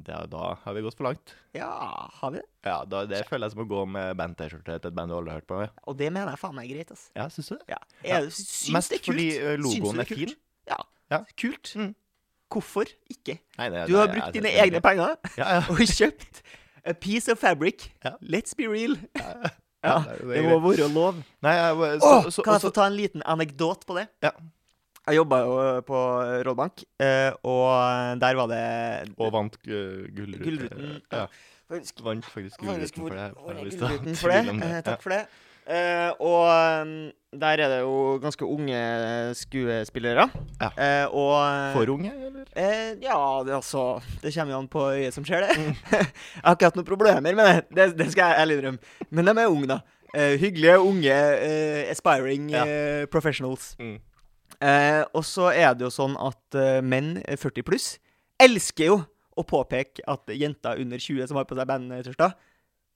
det, 0.04 0.10
er- 0.12 0.28
da 0.28 0.50
har 0.66 0.74
vi 0.76 0.82
gått 0.84 0.98
for 1.00 1.08
langt. 1.08 1.32
Ja, 1.56 1.70
har 2.20 2.32
vi 2.32 2.42
det? 2.42 2.46
Ja, 2.68 2.84
da, 2.84 3.06
Det 3.08 3.22
føler 3.30 3.48
jeg 3.48 3.52
som 3.56 3.64
å 3.64 3.68
gå 3.72 3.86
med 3.88 4.18
band-T-skjorte 4.20 4.76
til 4.82 4.90
et 4.92 4.96
band 4.98 5.10
du 5.10 5.16
aldri 5.16 5.32
har 5.32 5.40
hørt 5.40 5.48
på. 5.48 5.62
Ja, 5.64 5.70
Og 5.88 5.96
det 5.98 6.12
mener 6.12 6.34
jeg 6.36 6.40
faen 6.44 6.56
meg 6.60 6.68
er 6.70 6.76
greit, 6.76 6.92
ass. 6.92 7.06
ja 7.16 7.30
syns 7.32 7.48
du 7.48 7.56
det? 7.56 7.64
Ja. 7.70 7.80
Jeg 8.04 8.28
syns 8.36 8.74
Mest 8.76 8.90
det 8.92 9.00
er 9.00 9.04
kult. 9.06 9.16
fordi 9.16 9.30
logoen 9.64 9.96
det 10.04 10.06
er 10.12 10.16
fin. 10.16 10.36
Ja. 10.68 10.82
Ja. 11.16 11.22
Kult. 11.40 11.72
Mm. 11.80 11.96
Hvorfor 12.52 12.92
ikke? 13.12 13.40
Nei, 13.58 13.70
det, 13.70 13.88
Du 13.88 13.96
har 13.96 14.08
brukt 14.12 14.34
dine 14.36 14.52
egne 14.52 14.80
penger 14.84 15.16
Ja, 15.38 15.48
ja. 15.56 15.64
og 15.72 15.80
kjøpt 15.80 16.44
a 16.84 16.94
piece 16.94 17.32
of 17.32 17.40
fabric. 17.40 17.90
Ja. 18.04 18.12
Let's 18.22 18.56
be 18.56 18.68
real. 18.68 18.96
ja, 19.84 20.04
det 20.20 20.38
er 20.40 20.48
må 20.50 20.60
være 20.64 20.88
lov. 20.92 21.20
Nei, 21.44 21.52
jeg, 21.56 21.76
Åh, 21.78 22.24
så, 22.28 22.32
så, 22.32 22.44
kan 22.44 22.54
jeg 22.56 22.62
så, 22.64 22.70
få 22.72 22.76
ta 22.76 22.86
en 22.88 22.96
liten 22.96 23.24
anekdot 23.26 23.84
på 23.88 23.98
det? 24.00 24.08
Ja. 24.24 24.32
Jeg 25.08 25.16
jobba 25.22 25.38
jo 25.40 25.58
på 25.88 26.00
Rådbank, 26.48 26.82
eh, 27.00 27.32
og 27.48 28.20
der 28.20 28.36
var 28.36 28.48
det 28.52 29.14
Og 29.18 29.32
vant 29.32 29.56
gullruten. 29.64 30.42
Gullruten. 30.44 31.02
Ja. 31.14 31.26
Faktisk 31.72 32.02
Vant 32.04 32.26
faktisk 32.26 32.60
gullruten 32.64 33.04
for 33.08 33.16
det. 33.16 33.28
hvor- 33.36 33.52
er 33.52 33.64
Gullruten 33.64 34.16
for 34.16 34.30
det. 34.36 34.42
Eh, 34.68 34.82
takk 34.88 35.02
for 35.04 35.10
det. 35.16 35.26
Uh, 35.68 36.12
og 36.24 36.88
der 37.36 37.60
er 37.60 37.68
det 37.68 37.80
jo 37.82 38.18
ganske 38.24 38.46
unge 38.48 38.78
skuespillere. 39.36 40.30
Ja. 40.62 40.70
Uh, 41.10 41.16
og 41.16 41.74
For 41.76 41.92
unge, 41.92 42.12
eller? 42.16 42.46
Uh, 42.56 42.94
ja, 43.04 43.18
det, 43.44 43.54
altså 43.58 44.02
Det 44.24 44.32
kommer 44.34 44.54
jo 44.54 44.60
an 44.62 44.68
på 44.72 44.86
øyet 44.94 45.14
som 45.14 45.26
ser 45.28 45.44
det. 45.44 45.58
jeg 45.92 46.08
har 46.46 46.56
ikke 46.56 46.70
hatt 46.70 46.80
noen 46.80 46.88
problemer 46.88 47.36
med 47.36 47.44
det. 47.44 47.66
Det, 47.76 47.88
det 48.00 48.08
skal 48.14 48.32
jeg 48.32 48.46
ærlig 48.46 48.58
innrømme. 48.62 48.80
Men 49.12 49.26
de 49.28 49.36
er 49.44 49.48
unge, 49.52 49.68
da. 49.68 49.80
Eh, 50.16 50.38
hyggelige, 50.40 50.78
unge, 50.80 51.12
eh, 51.12 51.92
aspiring 51.92 52.48
Ja. 52.56 52.64
eh, 52.64 53.06
professionals. 53.12 53.74
Mm. 53.80 53.98
Eh, 54.62 55.04
og 55.14 55.22
så 55.28 55.52
er 55.54 55.76
det 55.78 55.86
jo 55.86 55.92
sånn 55.94 56.16
at 56.18 56.56
eh, 56.58 56.80
menn 56.82 57.18
eh, 57.28 57.38
40 57.38 57.66
pluss 57.68 57.88
elsker 58.42 58.90
jo 58.90 58.96
å 59.38 59.44
påpeke 59.46 60.02
at 60.10 60.32
jenter 60.34 60.80
under 60.82 60.98
20 60.98 61.28
som 61.30 61.38
har 61.38 61.46
på 61.46 61.58
seg 61.58 61.68
bandtørster 61.70 62.34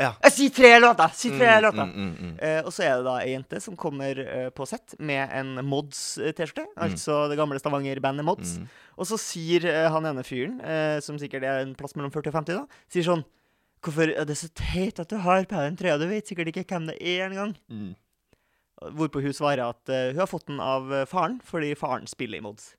Ja. 0.02 0.16
Eh, 0.26 0.32
si 0.34 0.48
tre 0.50 0.80
låter! 0.82 1.12
Si 1.14 1.30
tre 1.30 1.52
Mm, 1.60 1.62
låter! 1.68 1.86
mm, 1.86 1.92
mm, 1.94 2.16
mm. 2.32 2.38
Eh, 2.42 2.62
og 2.66 2.72
så 2.74 2.82
er 2.88 2.96
det 2.98 3.06
da 3.06 3.16
ei 3.22 3.36
jente 3.36 3.60
som 3.62 3.76
kommer 3.78 4.18
eh, 4.24 4.48
på 4.50 4.66
sett 4.66 4.96
med 4.98 5.30
en 5.38 5.60
Mods-T-skjorte. 5.70 6.66
Altså 6.82 7.28
det 7.30 7.38
gamle 7.38 7.60
Stavanger-bandet 7.62 8.26
Mods. 8.26 8.56
Mm. 8.58 8.66
Og 8.98 9.06
så 9.12 9.20
sier 9.22 9.68
eh, 9.70 9.86
han 9.94 10.08
ene 10.10 10.24
fyren, 10.26 10.58
eh, 10.66 10.98
som 11.06 11.20
sikkert 11.22 11.46
er 11.46 11.62
en 11.62 11.76
plass 11.78 11.94
mellom 11.94 12.10
40 12.10 12.34
og 12.34 12.40
50, 12.40 12.58
da, 12.64 12.82
sier 12.90 13.06
sånn 13.06 13.24
Hvorfor 13.82 14.10
er 14.14 14.26
det 14.30 14.36
så 14.38 14.46
teit 14.54 15.00
at 15.02 15.10
du 15.10 15.16
har 15.18 15.46
på 15.50 15.58
deg 15.58 15.70
den 15.72 15.78
trøya? 15.78 15.98
Du 15.98 16.06
vet 16.10 16.28
sikkert 16.30 16.52
ikke 16.52 16.66
hvem 16.70 16.84
det 16.92 16.98
er 17.02 17.24
engang. 17.30 17.56
Mm. 17.70 17.96
Hvorpå 18.82 19.22
hun 19.22 19.34
svarer 19.36 19.64
at 19.68 19.92
uh, 19.94 20.12
hun 20.12 20.22
har 20.24 20.30
fått 20.30 20.48
den 20.50 20.62
av 20.64 20.94
eh, 20.94 21.08
faren, 21.10 21.40
fordi 21.46 21.76
faren 21.78 22.08
spiller 22.10 22.42
i 22.42 22.46
Mods. 22.46 22.72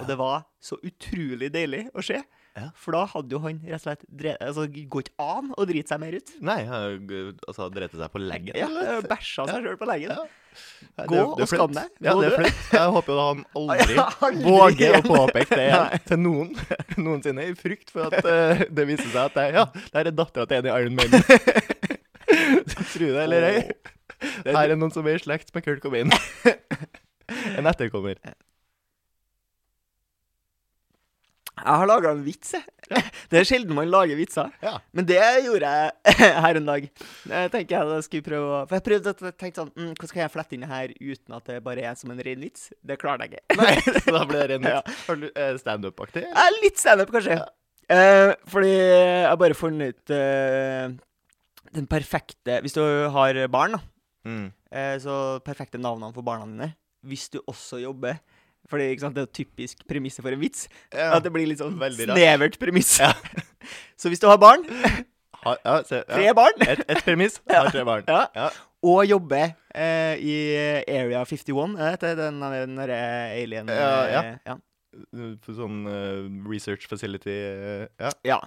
Og 0.00 0.06
det 0.08 0.16
var 0.16 0.44
så 0.62 0.78
utrolig 0.86 1.50
deilig 1.52 1.88
å 1.92 2.04
se. 2.04 2.20
Ja. 2.58 2.66
For 2.78 2.94
da 2.94 3.04
hadde 3.12 3.34
jo 3.34 3.38
han 3.44 3.60
rett 3.62 3.78
og 3.78 3.84
slett 3.84 4.00
drevet, 4.08 4.42
altså, 4.42 4.64
ikke 4.66 5.12
an 5.22 5.52
å 5.54 5.66
drite 5.68 5.92
seg 5.92 6.00
mer 6.02 6.16
ut. 6.18 6.32
Nei, 6.42 6.58
han 6.66 7.12
altså, 7.46 7.68
dreit 7.72 7.94
seg 7.94 8.10
på 8.12 8.22
leggen? 8.22 8.56
Ja? 8.58 8.68
Bæsja 9.06 9.46
seg 9.50 9.66
sjøl 9.66 9.78
på 9.80 9.88
leggen. 9.88 10.16
Ja. 10.16 11.04
Gå 11.06 11.20
og 11.36 11.44
skam 11.46 11.76
deg. 11.76 11.92
Ja, 12.02 12.16
det 12.18 12.32
er 12.32 12.36
flott. 12.40 12.64
Jeg 12.74 12.96
håper 12.96 13.14
jo 13.14 13.26
han 13.28 13.44
aldri 13.60 13.98
Ja, 14.00 14.08
aldri 14.26 14.56
våger 14.56 14.98
å 14.98 15.02
påpeke 15.06 15.60
det 15.60 15.68
Nei. 15.76 16.00
til 16.08 16.20
noen 16.24 16.50
noensinne, 17.06 17.46
i 17.52 17.54
frykt 17.58 17.94
for 17.94 18.10
at 18.10 18.26
uh, 18.26 18.66
det 18.66 18.88
viser 18.90 19.12
seg 19.12 19.22
at 19.28 19.38
det, 19.38 19.46
ja, 19.60 19.64
det 19.94 20.02
er 20.02 20.10
dattera 20.10 20.50
til 20.50 20.60
en 20.60 20.70
i 20.70 20.74
Iron 20.74 20.98
Maiden. 20.98 21.24
Tro 22.90 23.14
det 23.14 23.24
eller 23.28 23.50
ei. 23.52 23.56
Det- 23.70 23.96
Her 24.44 24.70
er 24.72 24.76
noen 24.78 24.92
som 24.94 25.06
er 25.08 25.18
i 25.18 25.22
slekt 25.22 25.52
med 25.56 25.64
Kurt 25.66 25.82
Cobain. 25.84 26.12
En 27.30 27.68
etterkommer. 27.70 28.18
Jeg 31.60 31.76
har 31.76 31.86
laga 31.90 32.10
en 32.14 32.22
vits, 32.24 32.54
jeg. 32.56 32.64
Det 33.30 33.38
er 33.38 33.44
sjelden 33.46 33.76
man 33.76 33.86
lager 33.92 34.16
vitser. 34.18 34.48
Ja. 34.64 34.78
Men 34.96 35.06
det 35.06 35.18
gjorde 35.44 35.68
jeg 35.70 36.30
her 36.42 36.58
en 36.58 36.66
dag. 36.66 36.86
Jeg 37.30 37.50
tenker 37.52 37.76
jeg 37.76 37.90
da 37.90 37.98
skulle 38.02 38.24
prøve 38.26 38.48
å 38.56 38.60
For 38.66 38.78
jeg 38.80 38.84
prøvde 38.88 39.12
å 39.12 39.30
tenke 39.38 39.60
sånn 39.60 39.68
mm, 39.76 39.90
Hvordan 39.92 40.10
kan 40.16 40.22
jeg 40.24 40.32
flette 40.34 40.56
inn 40.56 40.64
det 40.64 40.70
her 40.72 40.94
uten 40.98 41.36
at 41.36 41.50
det 41.52 41.58
bare 41.68 41.84
er 41.86 41.98
som 42.00 42.10
en 42.14 42.22
ren 42.26 42.42
vits? 42.42 42.64
Det 42.82 42.96
klarte 42.98 43.28
jeg 43.28 43.36
ikke. 43.36 43.58
Nei, 43.60 43.76
så 44.00 44.16
da 44.16 44.24
ble 44.26 44.40
det 44.40 44.48
ren 44.56 44.66
Ja. 44.72 44.80
vits. 44.88 45.06
Du 45.22 45.28
eh, 45.30 45.52
standup-aktig? 45.62 46.24
Ja, 46.26 46.48
litt 46.64 46.82
standup, 46.82 47.12
kanskje. 47.14 47.38
Eh, 47.94 48.32
fordi 48.50 48.74
jeg 48.74 49.40
bare 49.44 49.58
funnet 49.60 49.94
ut 50.00 50.16
eh, 50.16 50.90
den 51.76 51.86
perfekte 51.90 52.58
Hvis 52.64 52.74
du 52.74 52.82
har 53.14 53.38
barn, 53.52 53.76
da, 53.78 53.84
Mm. 54.26 54.50
eh, 54.72 54.96
så 55.00 55.14
perfekte 55.44 55.80
navnene 55.80 56.12
for 56.14 56.26
barna 56.26 56.46
dine. 56.48 56.74
Hvis 57.06 57.30
du 57.32 57.40
også 57.48 57.78
jobber 57.80 58.18
Fordi 58.68 58.90
sant, 59.00 59.14
det 59.16 59.22
er 59.22 59.24
jo 59.24 59.32
typisk 59.32 59.86
premisset 59.88 60.20
for 60.20 60.34
en 60.36 60.40
vits. 60.42 60.66
Ja. 60.92 61.14
At 61.16 61.24
det 61.24 61.32
blir 61.32 61.48
litt 61.48 61.62
sånn 61.62 61.78
Veldig 61.80 62.10
snevert 62.10 62.58
premiss. 62.60 62.98
Ja. 63.00 63.14
så 64.00 64.12
hvis 64.12 64.20
du 64.20 64.28
har 64.28 64.36
barn, 64.40 64.66
Ha, 65.40 65.54
ja, 65.64 65.78
se, 65.88 66.02
tre 66.04 66.32
barn, 66.36 66.58
Et, 66.68 66.82
et 66.84 66.98
premiss, 67.00 67.38
har 67.48 67.70
tre 67.72 67.80
barn. 67.88 68.04
Ja. 68.08 68.26
Ja. 68.36 68.50
og 68.84 69.06
jobber 69.08 69.54
eh, 69.72 70.20
i 70.20 70.34
Area 70.84 71.22
51, 71.24 71.78
er 71.80 71.96
det 72.02 72.10
den 72.18 72.42
den 72.44 72.76
derre 72.76 72.98
alien... 73.38 73.72
Ja, 73.72 74.20
eh. 74.20 74.58
Sånn 75.46 75.84
uh, 75.86 76.26
research 76.50 76.88
facility 76.90 77.30
eh, 77.30 77.86
Ja. 78.02 78.10
Ja. 78.26 78.38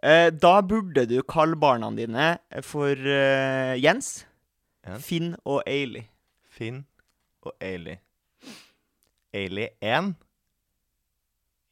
Eh, 0.00 0.30
da 0.32 0.54
burde 0.64 1.04
du 1.04 1.18
kalle 1.28 1.58
barna 1.60 1.90
dine 1.92 2.32
for 2.64 2.96
uh, 2.96 3.76
Jens, 3.76 4.24
Jens. 4.86 5.04
Finn 5.04 5.34
og 5.44 5.62
Ailey. 5.66 6.06
Finn 6.50 6.84
og 7.42 7.52
Ailey. 7.60 8.00
Ailey 9.34 9.68
1. 9.80 10.14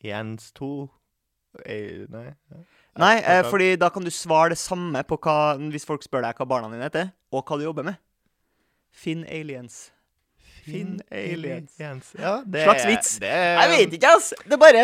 Jens 0.05 0.53
2. 0.59 0.89
Ailey, 1.67 2.07
nei 2.13 2.27
ja. 2.29 2.61
Nei, 2.99 3.15
eh, 3.23 3.45
fordi 3.47 3.77
da 3.79 3.89
kan 3.95 4.03
du 4.03 4.11
svare 4.11 4.53
det 4.53 4.59
samme 4.59 5.05
på 5.07 5.17
hva, 5.23 5.55
hvis 5.71 5.87
folk 5.87 6.03
spør 6.03 6.25
deg 6.27 6.39
hva 6.41 6.47
barna 6.51 6.71
dine 6.73 6.87
heter, 6.89 7.13
og 7.31 7.47
hva 7.47 7.59
du 7.59 7.63
jobber 7.69 7.87
med. 7.87 7.99
Finn 8.91 9.23
aliens. 9.31 9.93
Finn 10.67 10.99
aliens. 11.15 11.79
Ja, 12.19 12.41
det 12.45 12.65
Slags 12.67 12.87
vits. 12.89 13.13
Det 13.23 13.31
Jeg 13.31 13.71
vet 13.73 13.95
ikke, 14.01 14.11
ass! 14.19 14.33
Det 14.45 14.59
er 14.59 14.63
bare 14.63 14.83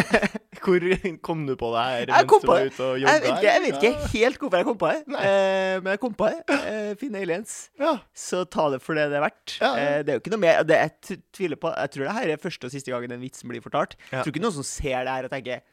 Hvor 0.64 0.84
kom 1.26 1.44
du 1.48 1.54
på 1.60 1.70
det 1.74 1.82
her 1.84 2.00
Jeg 2.00 2.10
mens 2.10 2.30
kom 2.30 2.42
du 2.42 2.46
på 2.48 2.52
var 2.52 2.62
det. 2.64 2.72
ute 2.72 2.86
og 2.86 3.00
jeg 3.02 3.22
vet, 3.22 3.26
ikke, 3.30 3.46
jeg 3.46 3.62
vet 3.64 3.76
ikke 3.78 4.08
helt 4.14 4.40
hvorfor 4.42 4.60
jeg 4.60 4.68
kom 4.68 4.78
på 4.80 4.90
det, 4.92 5.18
eh, 5.20 5.74
men 5.82 5.90
jeg 5.92 6.00
kom 6.02 6.16
på 6.18 6.30
det. 6.30 6.58
Eh, 6.72 7.20
aliens. 7.20 7.54
Ja. 7.80 7.92
Så 8.16 8.44
ta 8.50 8.68
det 8.72 8.80
for 8.84 8.98
det 8.98 9.06
det 9.12 9.18
er 9.20 9.24
verdt. 9.26 9.56
Ja, 9.60 9.70
ja. 9.70 9.84
Eh, 9.84 9.98
det 10.04 10.14
er 10.14 10.18
jo 10.18 10.24
ikke 10.24 10.34
noe 10.34 10.44
mer 10.44 10.64
det 10.66 10.80
Jeg 10.80 11.20
tviler 11.36 11.60
på 11.60 11.72
Jeg 11.74 11.94
tror 11.94 12.08
det 12.08 12.16
her 12.18 12.32
er 12.34 12.42
første 12.42 12.68
og 12.68 12.74
siste 12.74 12.94
gangen 12.94 13.14
den 13.14 13.22
vitsen 13.22 13.50
blir 13.50 13.64
fortalt. 13.64 13.96
Jeg 14.10 14.20
tror 14.22 14.34
ikke 14.34 14.44
noen 14.44 14.58
som 14.58 14.66
ser 14.68 15.04
det 15.04 15.16
her 15.16 15.28
og 15.28 15.34
tenker 15.34 15.64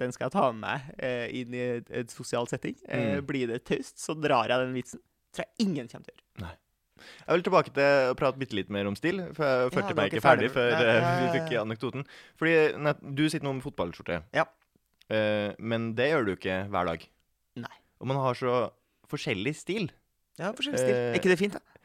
Den 0.00 0.14
skal 0.14 0.28
jeg 0.28 0.36
ta 0.36 0.46
med 0.52 0.62
meg 0.64 0.88
eh, 1.02 1.26
inn 1.40 1.54
i 1.58 1.66
et, 1.82 2.14
sosialt 2.14 2.54
setting. 2.54 2.76
Mm. 2.86 3.26
Blir 3.28 3.50
det 3.52 3.64
taust, 3.68 3.98
så 4.00 4.16
drar 4.16 4.50
jeg 4.50 4.64
den 4.64 4.76
vitsen. 4.76 5.02
Tror 5.34 5.44
jeg 5.44 5.68
ingen 5.68 5.90
kommer 5.90 6.08
til 6.08 6.14
å 6.14 6.16
gjøre. 6.16 6.27
Jeg 6.98 7.38
vil 7.38 7.44
tilbake 7.46 7.74
til 7.76 8.10
å 8.12 8.16
prate 8.18 8.40
bitte 8.40 8.56
litt 8.58 8.72
mer 8.74 8.88
om 8.90 8.96
stil, 8.98 9.20
for 9.36 9.44
jeg 9.46 9.72
følte 9.74 9.94
ja, 9.94 9.98
meg 9.98 10.12
ikke 10.12 10.24
ferdig 10.24 10.50
ferdig. 10.50 10.50
før 10.54 10.70
Ja, 10.72 10.80
eh, 10.82 10.98
ja, 10.98 11.12
vi 11.20 11.28
fikk 11.38 11.54
anekdoten. 11.62 12.06
Fordi 12.40 12.56
nei, 12.84 12.94
du 13.18 13.24
sitter 13.28 13.48
nå 13.48 13.54
med 13.58 13.66
fotballskjorte, 13.66 14.22
Ja. 14.36 14.48
Uh, 15.08 15.54
men 15.56 15.94
det 15.96 16.10
gjør 16.10 16.26
du 16.26 16.34
ikke 16.34 16.58
hver 16.68 16.84
dag. 16.90 17.04
Nei. 17.56 17.76
Og 17.96 18.10
man 18.10 18.18
har 18.20 18.36
så 18.36 18.56
forskjellig 19.08 19.54
stil. 19.56 19.86
Ja, 20.36 20.50
forskjellig 20.52 20.82
stil. 20.82 20.92
Uh, 20.92 21.04
Er 21.14 21.16
ikke 21.16 21.30
det 21.32 21.38
fint, 21.40 21.56
da? 21.56 21.77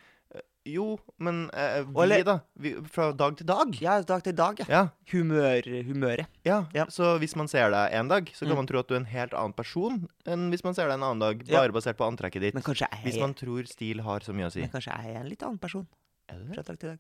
Jo, 0.66 0.98
men 1.20 1.50
eh, 1.52 1.82
vi, 1.84 2.02
Eller- 2.06 2.24
da? 2.24 2.36
Vi, 2.56 2.70
fra 2.88 3.10
dag 3.12 3.36
til 3.36 3.46
dag? 3.50 3.74
Ja, 3.82 3.98
dag 4.08 4.22
til 4.24 4.36
dag, 4.38 4.60
ja. 4.64 4.66
Ja. 4.70 4.84
Humør, 5.12 5.66
humøret. 5.90 6.28
ja. 6.48 6.62
Ja. 6.74 6.86
Så 6.88 7.18
hvis 7.20 7.36
man 7.36 7.50
ser 7.52 7.70
deg 7.74 7.92
en 8.00 8.08
dag, 8.08 8.30
så 8.32 8.46
kan 8.46 8.54
Mm. 8.54 8.62
man 8.62 8.68
tro 8.68 8.80
at 8.80 8.88
du 8.88 8.94
er 8.96 9.00
en 9.02 9.06
helt 9.12 9.34
annen 9.34 9.54
person 9.54 10.08
enn 10.26 10.50
hvis 10.54 10.64
man 10.64 10.74
ser 10.74 10.88
deg 10.88 10.94
en 10.96 11.04
annen 11.04 11.20
dag, 11.20 11.44
Ja. 11.48 11.60
bare 11.60 11.74
basert 11.76 11.98
på 11.98 12.08
antrekket 12.08 12.40
ditt. 12.42 12.54
Men 12.54 12.64
kanskje 12.64 12.88
jeg, 12.92 13.04
Hvis 13.04 13.20
man 13.20 13.34
tror 13.34 13.64
stil 13.68 14.00
har 14.02 14.20
så 14.22 14.32
mye 14.34 14.48
å 14.48 14.52
si. 14.52 14.62
men 14.62 14.70
kanskje 14.70 14.96
jeg 14.96 15.16
er 15.16 15.20
en 15.20 15.28
litt 15.30 15.44
annen 15.44 15.60
person 15.60 15.86
Er 16.30 16.38
du 16.40 16.46
det? 16.46 16.54
fra 16.56 16.64
dag 16.64 16.80
til 16.80 16.90
dag. 16.90 17.00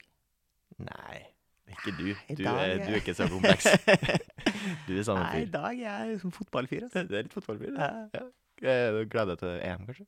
Nei, 0.79 1.27
ikke 1.71 1.97
du. 1.97 2.09
i 2.29 2.35
Du 2.35 2.43
dag 2.43 2.57
er, 2.59 2.79
er- 2.81 2.85
du 2.85 2.91
er 2.93 2.99
ikke 2.99 3.15
så 3.15 3.29
kompleks. 3.29 3.63
Du 4.87 4.97
er 4.99 5.03
samme 5.03 5.23
Nei, 5.23 5.37
i 5.37 5.45
fyr. 5.45 5.51
dag 5.51 5.79
er 5.79 6.05
jeg 6.11 6.19
som 6.19 6.31
fotballfyr. 6.31 6.83
Altså. 6.83 7.07
Det 7.07 7.15
er 7.17 7.23
litt 7.23 7.33
fotballfyr. 7.33 7.77
Ja. 7.77 8.07
Ja. 8.13 8.27
Eh, 8.63 9.05
gleder 9.05 9.35
deg 9.35 9.39
til 9.39 9.59
EM, 9.63 9.85
kanskje? 9.87 10.05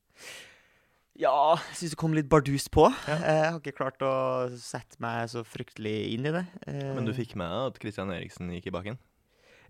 Ja, 1.16 1.56
jeg 1.72 1.78
syns 1.80 1.94
det 1.94 2.00
kom 2.02 2.14
litt 2.18 2.28
bardust 2.32 2.68
på. 2.76 2.90
Ja. 3.08 3.16
Eh, 3.16 3.42
Jeg 3.46 3.52
har 3.54 3.60
ikke 3.62 3.76
klart 3.78 4.02
å 4.04 4.14
sette 4.60 5.00
meg 5.00 5.30
så 5.32 5.46
fryktelig 5.48 5.94
inn 6.16 6.26
i 6.28 6.34
det. 6.36 6.42
Eh, 6.68 6.90
Men 6.98 7.06
du 7.08 7.14
fikk 7.16 7.36
med 7.40 7.48
deg 7.48 7.70
at 7.72 7.80
Christian 7.80 8.12
Eriksen 8.12 8.52
gikk 8.52 8.68
i 8.68 8.74
baken? 8.76 8.98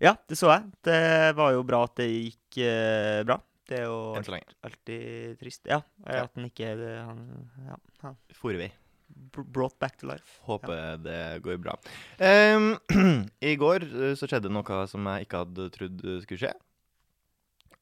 Ja, 0.02 0.16
det 0.28 0.36
så 0.36 0.50
jeg. 0.50 0.66
Det 0.84 0.98
var 1.38 1.52
jo 1.54 1.62
bra 1.64 1.84
at 1.86 1.94
det 2.02 2.08
gikk 2.10 2.58
eh, 2.66 3.22
bra. 3.28 3.38
Det 3.66 3.78
er 3.80 3.86
jo 3.86 4.00
Enn 4.18 4.26
så 4.26 4.34
lenge. 4.34 4.52
alltid 4.66 5.38
trist. 5.40 5.62
Ja, 5.70 5.80
Ja. 6.06 6.24
at 6.26 6.34
han 6.34 6.44
ikke 6.50 6.74
det, 6.78 6.90
han, 7.02 7.22
ja, 7.66 7.78
han 8.02 8.16
Forvei. 8.34 8.66
vi. 8.68 8.72
Brought 9.32 9.78
back 9.78 9.96
to 9.98 10.06
life. 10.10 10.40
Håper 10.46 10.98
det 11.02 11.42
går 11.42 11.58
bra. 11.62 11.74
Um, 12.18 12.76
I 13.40 13.54
går 13.56 13.86
så 14.18 14.26
skjedde 14.28 14.50
noe 14.50 14.82
som 14.90 15.06
jeg 15.06 15.26
ikke 15.26 15.44
hadde 15.44 15.70
trodd 15.74 16.02
skulle 16.26 16.42
skje. 16.42 16.52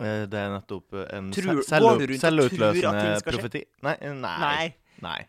Eh, 0.01 0.25
det 0.27 0.35
er 0.41 0.51
nettopp 0.59 0.93
en 1.13 1.31
Tror- 1.33 1.63
tror 1.63 1.63
at 1.63 2.21
selvutløsende 2.21 3.23
profeti. 3.25 3.65
Nei, 3.83 3.97
eh, 4.01 4.13
nei. 4.13 4.39
Nei. 4.41 4.75
nei. 5.03 5.21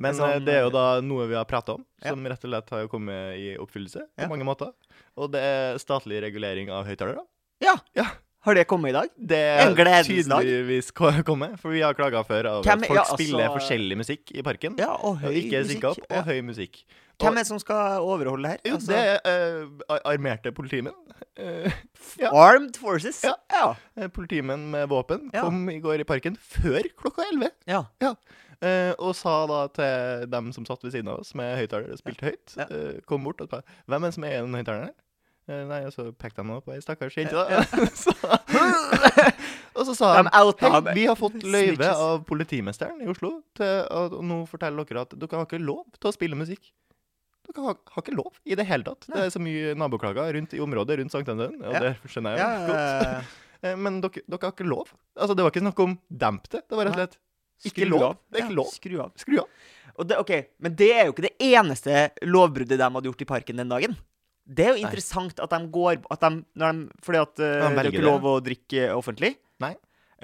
Men 0.00 0.14
Det 0.14 0.20
er 0.20 0.24
eh, 0.24 0.34
sånn, 0.38 0.44
det 0.46 0.54
er 0.54 0.60
jo 0.62 0.68
eh, 0.68 0.72
da 0.72 1.00
noe 1.04 1.26
vi 1.28 1.34
har 1.34 1.44
prata 1.44 1.74
om, 1.74 1.84
Ja. 2.02 2.10
som 2.10 2.24
rett 2.24 2.44
og 2.44 2.50
slett 2.50 2.70
har 2.70 2.80
jo 2.82 2.88
kommet 2.88 3.36
i 3.38 3.56
oppfyllelse 3.60 4.00
på 4.16 4.22
Ja. 4.24 4.28
mange 4.28 4.44
måter. 4.44 4.72
Og 5.16 5.30
det 5.32 5.40
er 5.40 5.78
statlig 5.78 6.20
regulering 6.22 6.70
av 6.70 6.86
høyttalere. 6.86 7.24
Ja. 7.60 7.76
Ja. 7.94 8.06
Har 8.42 8.54
det 8.54 8.66
kommet 8.66 8.88
i 8.88 8.92
dag? 8.92 9.08
Det 9.20 9.36
En 9.60 9.72
er 9.72 9.74
gledens 9.76 10.26
dag. 10.28 10.40
tydeligvis 10.40 10.92
kommet, 11.24 11.58
for 11.60 11.70
vi 11.72 11.80
har 11.82 11.92
klaga 11.92 12.24
før 12.24 12.46
av 12.48 12.64
Hvem 12.64 12.78
at 12.78 12.82
er- 12.84 12.86
folk 12.88 12.96
ja, 12.96 13.02
altså- 13.04 13.18
spiller 13.20 13.48
forskjellig 13.52 13.96
musikk 13.98 14.32
i 14.34 14.42
parken. 14.42 14.78
Ja, 14.78 14.94
og 14.96 15.18
høy 15.20 15.26
og 15.28 15.34
ikke 15.34 15.60
musikk. 15.64 15.84
opp, 15.84 15.98
Ja. 16.10 16.18
og 16.20 16.24
høy 16.24 16.40
musikk. 16.42 16.84
Hvem 17.20 17.36
er 17.36 17.42
det 17.44 17.46
som 17.50 17.58
skal 17.62 18.00
overholde 18.04 18.42
det 18.48 18.50
her? 18.56 18.60
Jo, 18.70 18.74
Altså, 18.78 18.92
det 18.92 19.00
er 19.34 19.64
uh, 19.64 19.96
armerte 20.04 20.52
politimenn. 20.56 20.94
Uh, 21.40 21.70
ja. 22.22 22.30
Armed 22.32 22.76
Forces? 22.80 23.22
Ja. 23.24 23.34
ja. 23.52 23.74
eh, 23.96 24.08
politimenn 24.08 24.68
med 24.70 24.88
våpen 24.88 25.30
Ja. 25.34 25.42
kom 25.46 25.68
i 25.70 25.78
går 25.80 26.00
i 26.04 26.08
parken 26.08 26.36
før 26.36 26.82
klokka 27.00 27.26
11. 27.32 27.50
ja. 27.70 27.84
eh, 28.60 28.92
og 28.98 29.14
sa 29.16 29.46
da 29.50 29.60
til 29.76 30.26
dem 30.32 30.50
som 30.56 30.66
satt 30.68 30.82
ved 30.84 30.92
siden 30.96 31.08
av 31.12 31.20
oss 31.22 31.34
med 31.38 31.56
høyttaler 31.60 31.92
og 31.92 32.00
spilte 32.02 32.26
høyt, 32.30 32.56
Ja. 32.58 32.66
kom 33.06 33.24
bort 33.24 33.40
og 33.40 33.48
sa 33.50 33.62
'Hvem 33.86 34.02
er 34.02 34.06
det 34.10 34.14
som 34.14 34.24
er 34.24 34.40
den 34.42 34.54
høyttaleren 34.54 34.90
nei, 35.50 35.80
og 35.86 35.92
så 35.92 36.12
pekte 36.14 36.44
de 36.46 36.60
på 36.62 36.72
ei 36.74 36.80
stakkars 36.80 37.16
jente, 37.16 37.34
da. 37.34 37.46
Ja. 37.50 37.62
Så- 38.04 38.14
og 39.80 39.86
så 39.88 39.94
sa 39.96 40.10
De 40.22 40.30
outa 40.40 40.70
vi 40.94 41.06
har 41.08 41.16
fått 41.18 41.42
løyve 41.42 41.88
av 41.90 42.22
politimesteren 42.28 43.00
i 43.02 43.08
Oslo 43.10 43.40
til 43.58 43.86
og 43.90 44.18
nå 44.26 44.42
forteller 44.50 44.86
dere 44.88 45.04
at 45.06 45.16
dere 45.16 45.40
har 45.40 45.46
ikke 45.48 45.62
lov 45.62 45.84
til 45.98 46.10
å 46.10 46.14
spille 46.14 46.38
musikk. 46.38 46.70
Dere 47.50 47.64
har, 47.66 47.78
har 47.94 48.02
ikke 48.04 48.14
lov 48.16 48.36
i 48.46 48.54
det 48.58 48.66
hele 48.68 48.86
tatt. 48.86 49.06
Det 49.10 49.22
er 49.26 49.30
så 49.34 49.40
mye 49.42 49.74
naboklager 49.78 50.34
rundt 50.36 50.52
i 50.54 50.60
området 50.62 50.98
rundt 51.00 51.14
Sankthanshaugen, 51.14 51.60
og 51.66 51.74
Ja. 51.74 51.80
det 51.80 52.10
skjønner 52.12 52.36
jeg 52.36 52.44
jo 52.44 52.66
godt. 52.70 52.78
ja, 52.78 53.14
ja. 53.14 53.22
Eh, 53.60 53.74
Men 53.76 53.98
dere, 54.00 54.22
dere 54.24 54.46
har 54.46 54.54
ikke 54.54 54.64
lov. 54.64 54.88
Altså, 55.20 55.34
det 55.36 55.44
var 55.44 55.50
ikke 55.52 55.60
snakk 55.60 55.80
om 55.84 55.98
demp 56.08 56.46
det. 56.48 56.62
Det 56.64 56.76
var 56.78 56.86
rett 56.88 56.94
og 56.96 57.00
slett 57.10 57.18
ikke 57.68 57.88
lov. 57.90 58.02
av. 58.06 58.14
Det 58.32 58.38
er 58.40 58.46
ikke 58.46 58.56
lov. 58.56 58.70
Skru 58.72 58.94
av. 59.04 59.10
Skru 59.20 59.34
av. 59.42 59.50
Og 60.00 60.06
det, 60.08 60.16
ok, 60.22 60.30
Men 60.64 60.76
det 60.78 60.88
er 60.96 61.04
jo 61.04 61.12
ikke 61.12 61.26
det 61.26 61.34
eneste 61.44 61.98
lovbruddet 62.24 62.78
de 62.80 62.88
hadde 62.88 63.10
gjort 63.10 63.20
i 63.20 63.28
parken 63.28 63.60
den 63.60 63.68
dagen. 63.68 63.98
Det 64.48 64.64
er 64.64 64.70
jo 64.72 64.78
Nei. 64.80 64.86
interessant 64.88 65.42
at 65.44 65.52
de 65.52 65.60
går 65.76 66.00
at 66.10 66.24
de, 66.24 66.30
når 66.56 66.72
de, 66.72 66.88
Fordi 67.04 67.20
at 67.20 67.34
uh, 67.36 67.68
De 67.68 67.74
det 67.76 67.84
er 67.84 67.90
ikke 67.92 68.06
lov 68.08 68.24
å 68.24 68.34
drikke 68.40 68.88
offentlig. 68.96 69.34
Nei. 69.60 69.74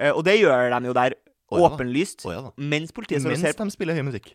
Uh, 0.01 0.15
og 0.17 0.23
det 0.25 0.39
gjør 0.39 0.73
de 0.73 0.89
jo 0.89 0.97
der 0.97 1.13
oh, 1.53 1.59
ja 1.61 1.69
åpenlyst. 1.69 2.25
oh, 2.25 2.33
ja. 2.33 2.41
Mens 2.57 2.91
politiet 2.91 3.21
står 3.21 3.37
og 3.37 3.43
ser 3.43 3.53
Mens 3.53 3.61
de 3.61 3.77
spiller 3.77 3.93
høy 4.01 4.03
musikk. 4.09 4.33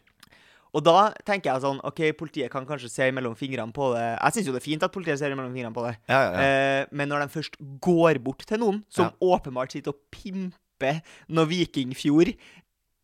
Og 0.72 0.85
da 0.87 1.11
tenker 1.26 1.50
jeg 1.50 1.64
sånn 1.66 1.82
OK, 1.85 2.00
politiet 2.16 2.52
kan 2.52 2.64
kanskje 2.68 2.88
se 2.88 3.11
mellom 3.12 3.35
fingrene 3.37 3.74
på 3.76 3.90
det. 3.92 4.06
Jeg 4.16 4.37
syns 4.37 4.48
jo 4.48 4.54
det 4.54 4.62
er 4.62 4.68
fint 4.70 4.87
at 4.87 4.94
politiet 4.94 5.20
ser 5.20 5.35
mellom 5.37 5.52
fingrene 5.52 5.76
på 5.76 5.85
det. 5.85 5.92
Ja, 6.08 6.20
ja, 6.22 6.30
ja. 6.32 6.46
Eh, 6.46 6.94
men 6.96 7.12
når 7.12 7.26
de 7.26 7.35
først 7.35 7.58
går 7.85 8.20
bort 8.24 8.46
til 8.48 8.62
noen 8.62 8.80
som 8.92 9.12
åpenbart 9.20 9.76
sitter 9.76 9.92
og 9.92 10.00
pimper 10.14 11.02
noe 11.28 11.50
Vikingfjord 11.50 12.32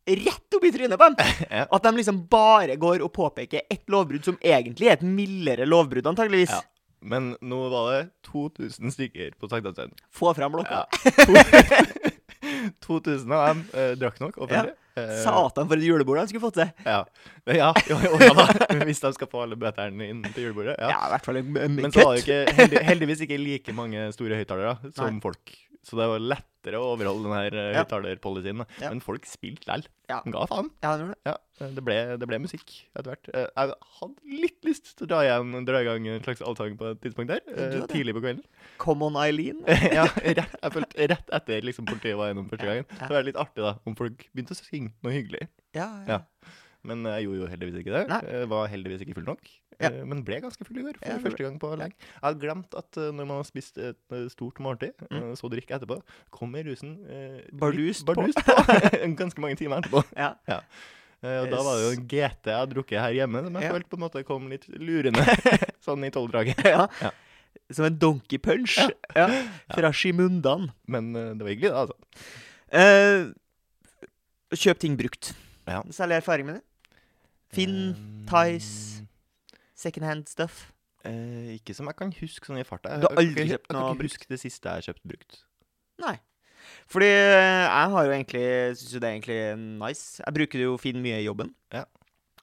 rett 0.09 0.57
opp 0.57 0.65
i 0.65 0.71
trynet 0.73 0.97
på 0.97 1.11
dem 1.11 1.33
Ja. 1.59 1.67
At 1.69 1.85
de 1.85 1.93
liksom 1.99 2.23
bare 2.31 2.79
går 2.81 3.05
og 3.05 3.13
påpeker 3.13 3.69
et 3.69 3.85
lovbrudd 3.91 4.25
som 4.25 4.39
egentlig 4.41 4.89
er 4.89 4.97
et 4.97 5.05
mildere 5.05 5.69
lovbrudd, 5.69 6.09
antageligvis. 6.09 6.55
Ja. 6.57 6.65
Men 6.99 7.35
nå 7.45 7.61
var 7.71 7.93
det 7.93 8.01
2000 8.27 8.91
stykker 8.97 9.37
på 9.39 9.47
Sankthanshaugen. 9.47 9.93
Få 10.11 10.33
fram 10.35 10.57
blokka. 10.57 10.87
Ja. 10.89 12.09
2000 12.85 13.31
av 13.31 13.47
dem 13.47 13.63
eh, 13.73 13.91
drakk 13.99 14.19
nok 14.23 14.37
offentlig. 14.37 14.73
Eh, 14.73 14.85
Satan, 15.23 15.67
for 15.69 15.75
et 15.79 15.85
julebord 15.87 16.19
de 16.21 16.27
skulle 16.31 16.43
fått 16.43 16.59
seg! 16.61 16.73
Ja. 16.85 16.99
ja, 17.47 17.69
jo, 17.89 17.97
jo, 18.05 18.19
ja 18.21 18.33
da. 18.37 18.47
Hvis 18.89 19.01
de 19.03 19.11
skal 19.15 19.29
få 19.31 19.43
alle 19.45 19.57
bøtene 19.59 20.09
inn 20.11 20.21
til 20.33 20.49
julebordet. 20.49 20.75
Ja, 20.79 20.89
Ja. 20.93 20.99
i 21.07 21.13
hvert 21.15 21.25
fall 21.29 21.41
en, 21.41 21.49
en 21.57 21.75
Men 21.79 21.91
så 21.95 22.05
var 22.07 22.17
det 22.17 22.25
ikke, 22.25 22.39
heldig, 22.59 22.83
heldigvis 22.91 23.25
ikke 23.27 23.39
like 23.41 23.75
mange 23.77 24.07
store 24.15 24.39
høyttalere 24.41 24.77
som 24.95 25.15
Nei. 25.17 25.23
folk. 25.23 25.55
Så 25.87 25.95
det 25.95 26.05
var 26.11 26.19
lettere 26.19 26.75
å 26.75 26.89
overholde 26.91 27.23
den 27.23 27.33
her 27.37 27.53
eh, 27.55 27.67
Ja. 27.71 27.83
høyttalerpolicyen. 27.85 28.65
Ja. 28.81 28.89
Men 28.91 28.99
folk 29.01 29.23
spilte 29.25 29.63
likevel. 29.63 29.85
Ja. 30.11 30.17
De 30.25 30.33
ga 30.33 30.41
faen. 30.49 30.67
Ja, 30.83 30.91
det, 30.99 31.05
det. 31.07 31.17
Ja, 31.29 31.35
eh, 31.61 31.69
det 31.77 31.83
ble, 31.87 31.95
det 32.19 32.27
ble 32.27 32.39
musikk 32.43 32.73
etter 32.97 33.13
hvert. 33.13 33.29
Eh, 33.31 33.47
Jeg 33.55 33.73
hadde 33.99 34.41
litt 34.43 34.67
lyst 34.67 34.91
til 34.97 35.07
å 35.07 35.09
dra, 35.13 35.21
igjen, 35.23 35.65
dra 35.69 35.79
i 35.81 35.87
gang 35.87 36.07
en 36.11 36.21
slags 36.25 36.43
allsang 36.43 36.75
på 36.77 36.91
et 36.91 36.99
tidspunkt 37.05 37.31
der. 37.31 37.87
Tidlig 37.87 38.13
på 38.17 38.25
kvelden. 38.25 38.43
Come 38.83 39.07
on, 39.07 39.15
Eileen. 39.23 39.63
ja, 39.97 40.03
rett, 40.19 40.55
jeg 40.59 40.75
følte 40.75 41.09
rett 41.15 41.33
etter 41.39 41.63
liksom, 41.69 41.87
politiet 41.89 42.19
var 42.19 42.33
gjennom 42.33 42.49
første 42.51 42.67
gangen. 42.67 42.89
Ja. 42.99 43.05
Det 43.07 43.15
var 43.15 43.29
litt 43.31 43.39
artig 43.47 43.63
da, 43.69 43.73
om 43.87 43.95
folk 43.95 44.27
begynte 44.33 44.57
å 44.57 44.59
synge 44.59 44.91
noe 45.05 45.15
hyggelig. 45.15 45.47
Ja, 45.77 45.89
Ja. 46.09 46.21
Men 46.87 47.03
jeg 47.03 47.25
gjorde 47.25 47.39
jo 47.41 47.47
heldigvis 47.51 47.79
ikke 47.81 47.91
det. 47.97 48.03
Nei. 48.07 48.19
Var 48.53 48.69
heldigvis 48.71 49.01
ikke 49.03 49.15
full 49.17 49.25
nok. 49.27 49.49
Ja. 49.79 49.89
Eh, 49.89 50.03
Men 50.07 50.21
ble 50.27 50.37
ganske 50.43 50.63
full 50.67 50.77
i 50.79 50.83
går, 50.85 50.97
for 50.99 51.07
Ja, 51.11 51.17
første 51.23 51.43
gang 51.43 51.57
på 51.59 51.69
lenge. 51.79 51.95
Jeg 51.99 52.23
hadde 52.23 52.39
glemt 52.43 52.73
at 52.79 52.97
eh, 52.99 53.09
når 53.15 53.27
man 53.27 53.37
har 53.41 53.47
spist 53.47 53.77
et 53.79 53.99
eh, 54.15 54.25
stort 54.31 54.59
måltid, 54.63 54.93
Mm. 55.09 55.17
eh, 55.31 55.33
så 55.39 55.49
drikke 55.51 55.75
etterpå, 55.75 55.99
kommer 56.35 56.63
rusen 56.67 56.97
eh, 57.07 57.41
Bardust 57.51 58.05
bardust 58.07 58.39
på. 58.43 58.55
på. 58.55 59.15
ganske 59.21 59.39
mange 59.43 59.55
timer 59.59 59.79
etterpå. 59.83 60.03
Ja. 60.15 60.33
ja. 60.47 60.59
og 61.23 61.49
da 61.51 61.61
var 61.63 61.75
det 61.79 61.83
jo 61.85 61.93
en 61.97 62.07
GT 62.07 62.47
jeg 62.51 62.59
hadde 62.61 62.73
drukket 62.75 62.99
her 63.03 63.15
hjemme, 63.17 63.43
som 63.43 63.55
jeg 63.59 63.63
Ja. 63.67 63.71
følte 63.75 63.89
på 63.91 63.99
en 63.99 64.03
måte 64.07 64.23
kom 64.27 64.47
litt 64.51 64.67
lurende. 64.71 65.23
sånn 65.85 66.03
i 66.07 66.11
tolvdraget. 66.15 66.63
ja. 66.63 66.87
Ja. 67.03 67.11
Som 67.71 67.85
en 67.85 67.97
donkey 68.01 68.37
punch. 68.39 68.77
Ja. 69.15 69.27
Fra 69.73 69.91
Shimundan. 69.91 70.71
Men 70.87 71.11
eh, 71.15 71.31
det 71.35 71.43
var 71.43 71.51
hyggelig, 71.55 71.71
da, 71.71 71.83
altså. 71.83 71.97
Eh, 72.71 74.57
kjøp 74.57 74.79
ting 74.81 74.95
brukt. 74.99 75.33
Ja. 75.69 75.83
Særlig 75.93 76.19
erfaring 76.19 76.47
med 76.49 76.59
det. 76.59 76.63
Finn, 77.53 78.23
Tice, 78.29 79.03
second 79.75 80.05
hand 80.05 80.29
stuff. 80.29 80.71
Eh, 81.07 81.55
ikke 81.57 81.73
som 81.77 81.87
jeg 81.89 81.95
kan 81.97 82.11
huske 82.19 82.49
sånn 82.49 82.59
i 82.61 82.65
farta. 82.67 82.97
Du 82.99 83.07
har 83.07 83.15
aldri 83.21 83.47
kjøpt 83.49 83.71
noe 83.71 83.79
Jeg 83.79 83.91
kan 83.93 83.99
brukt? 84.01 84.17
ikke 84.17 84.25
huske 84.25 84.33
det 84.33 84.41
siste 84.41 84.67
jeg 84.67 84.81
har 84.81 84.87
kjøpt 84.89 85.05
brukt. 85.13 85.39
Nei. 86.03 86.17
Fordi 86.91 87.07
eh, 87.07 87.63
jeg 87.65 87.93
har 87.95 88.05
jo 88.05 88.11
egentlig 88.13 88.43
Syns 88.77 88.91
jo 88.93 88.99
det 88.99 89.07
er 89.07 89.15
egentlig 89.15 89.39
nice. 89.79 90.19
Jeg 90.21 90.35
bruker 90.35 90.59
jo 90.65 90.75
Finn 90.81 90.99
mye 91.01 91.21
i 91.21 91.25
jobben. 91.25 91.53
Ja. 91.73 91.85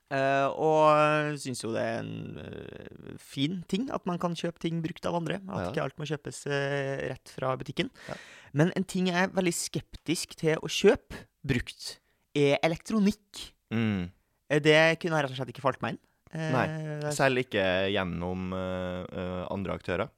Uh, 0.07 0.47
og 0.63 1.39
syns 1.43 1.65
jo 1.65 1.73
det 1.75 1.81
er 1.83 1.97
en 1.99 2.37
uh, 2.39 3.15
fin 3.19 3.57
ting 3.67 3.89
at 3.91 4.05
man 4.07 4.21
kan 4.23 4.37
kjøpe 4.39 4.63
ting 4.63 4.79
brukt 4.85 5.05
av 5.09 5.17
andre. 5.19 5.41
At 5.51 5.65
Ja. 5.65 5.71
ikke 5.73 5.83
alt 5.83 5.97
må 5.99 6.07
kjøpes 6.07 6.45
uh, 6.47 7.11
rett 7.11 7.33
fra 7.35 7.57
butikken. 7.59 7.91
Ja. 8.07 8.15
Men 8.55 8.71
en 8.79 8.87
ting 8.87 9.09
jeg 9.11 9.19
er 9.19 9.35
veldig 9.35 9.53
skeptisk 9.59 10.37
til 10.39 10.63
å 10.63 10.71
kjøpe 10.71 11.25
brukt, 11.47 11.97
er 12.39 12.55
elektronikk. 12.63 13.49
Mm. 13.75 14.07
Eh, 14.51 14.61
Det 14.61 14.99
kunne 15.01 15.17
jeg 15.19 15.25
rett 15.27 15.31
og 15.35 15.37
slett 15.41 15.53
ikke 15.55 15.65
falt 15.65 15.81
meg 15.83 15.97
inn. 15.97 16.01
Eh, 16.35 16.51
Nei. 16.53 17.11
Selv 17.15 17.39
ikke 17.43 17.65
gjennom 17.95 18.53
eh, 18.53 19.47
andre 19.51 19.75
aktører. 19.79 20.09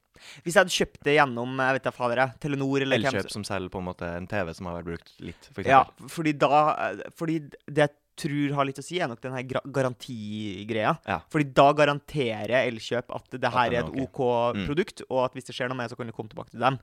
Hvis 0.43 0.57
jeg 0.57 0.65
hadde 0.65 0.75
kjøpt 0.75 1.05
det 1.07 1.13
gjennom 1.15 1.53
jeg 1.63 1.75
vet 1.77 1.85
ikke, 1.85 1.95
fader 1.95 2.33
Telenor 2.43 2.83
eller 2.83 2.99
Elkjøp 2.99 3.29
som 3.31 3.45
selger 3.47 3.71
på 3.71 3.79
en 3.79 3.87
måte 3.87 4.09
en 4.17 4.27
TV 4.27 4.51
som 4.53 4.67
har 4.67 4.81
vært 4.81 4.89
brukt 4.91 5.13
litt, 5.23 5.47
for 5.55 5.63
Ja, 5.63 5.85
fordi 6.11 6.33
da 6.37 7.05
Fordi 7.15 7.37
det 7.71 7.85
jeg 7.85 7.93
tror 8.19 8.55
har 8.57 8.65
litt 8.67 8.81
å 8.81 8.83
si, 8.83 8.99
er 8.99 9.07
nok 9.07 9.21
den 9.23 9.31
her 9.31 9.45
garantigreia. 9.71 10.97
Ja. 11.07 11.21
Fordi 11.31 11.47
da 11.55 11.69
garanterer 11.73 12.65
Elkjøp 12.67 13.13
at 13.15 13.31
det 13.39 13.53
her 13.55 13.69
at 13.69 13.73
er 13.73 13.85
et 13.85 13.93
ok. 13.93 14.19
OK 14.19 14.57
Mm. 14.59 14.67
produkt, 14.67 15.03
og 15.09 15.25
at 15.27 15.35
hvis 15.35 15.45
det 15.47 15.55
skjer 15.55 15.69
noe 15.71 15.77
med 15.79 15.87
det, 15.87 15.93
så 15.95 15.97
kan 16.01 16.07
du 16.09 16.13
komme 16.13 16.29
tilbake 16.31 16.51
til 16.51 16.61
dem. 16.61 16.79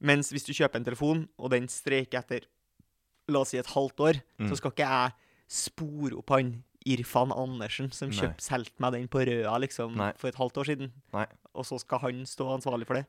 Mens 0.00 0.30
hvis 0.32 0.44
du 0.46 0.52
kjøper 0.54 0.76
en 0.76 0.84
telefon, 0.88 1.28
og 1.38 1.50
den 1.50 1.66
streiker 1.68 2.20
etter 2.22 2.46
la 3.28 3.40
oss 3.40 3.50
si 3.50 3.58
et 3.58 3.66
halvt 3.66 4.00
år, 4.00 4.22
Mm. 4.40 4.48
så 4.48 4.56
skal 4.56 4.70
ikke 4.70 4.88
jeg 4.88 5.12
spore 5.48 6.16
opp 6.18 6.30
han 6.30 6.64
Irfan 6.94 7.32
Andersen 7.34 7.92
som 7.94 8.10
kjøpte 8.10 8.38
kjøpt 8.38 8.44
solgte 8.46 8.84
meg 8.84 8.96
den 8.96 9.06
på 9.12 9.22
Røa 9.28 9.54
liksom 9.62 9.96
Nei. 9.98 10.10
for 10.20 10.30
et 10.30 10.40
halvt 10.40 10.60
år 10.62 10.70
siden. 10.72 10.92
Nei. 11.14 11.26
Og 11.54 11.66
så 11.68 11.78
skal 11.82 12.02
han 12.06 12.22
stå 12.28 12.48
ansvarlig 12.56 12.88
for 12.88 13.00
det. 13.00 13.06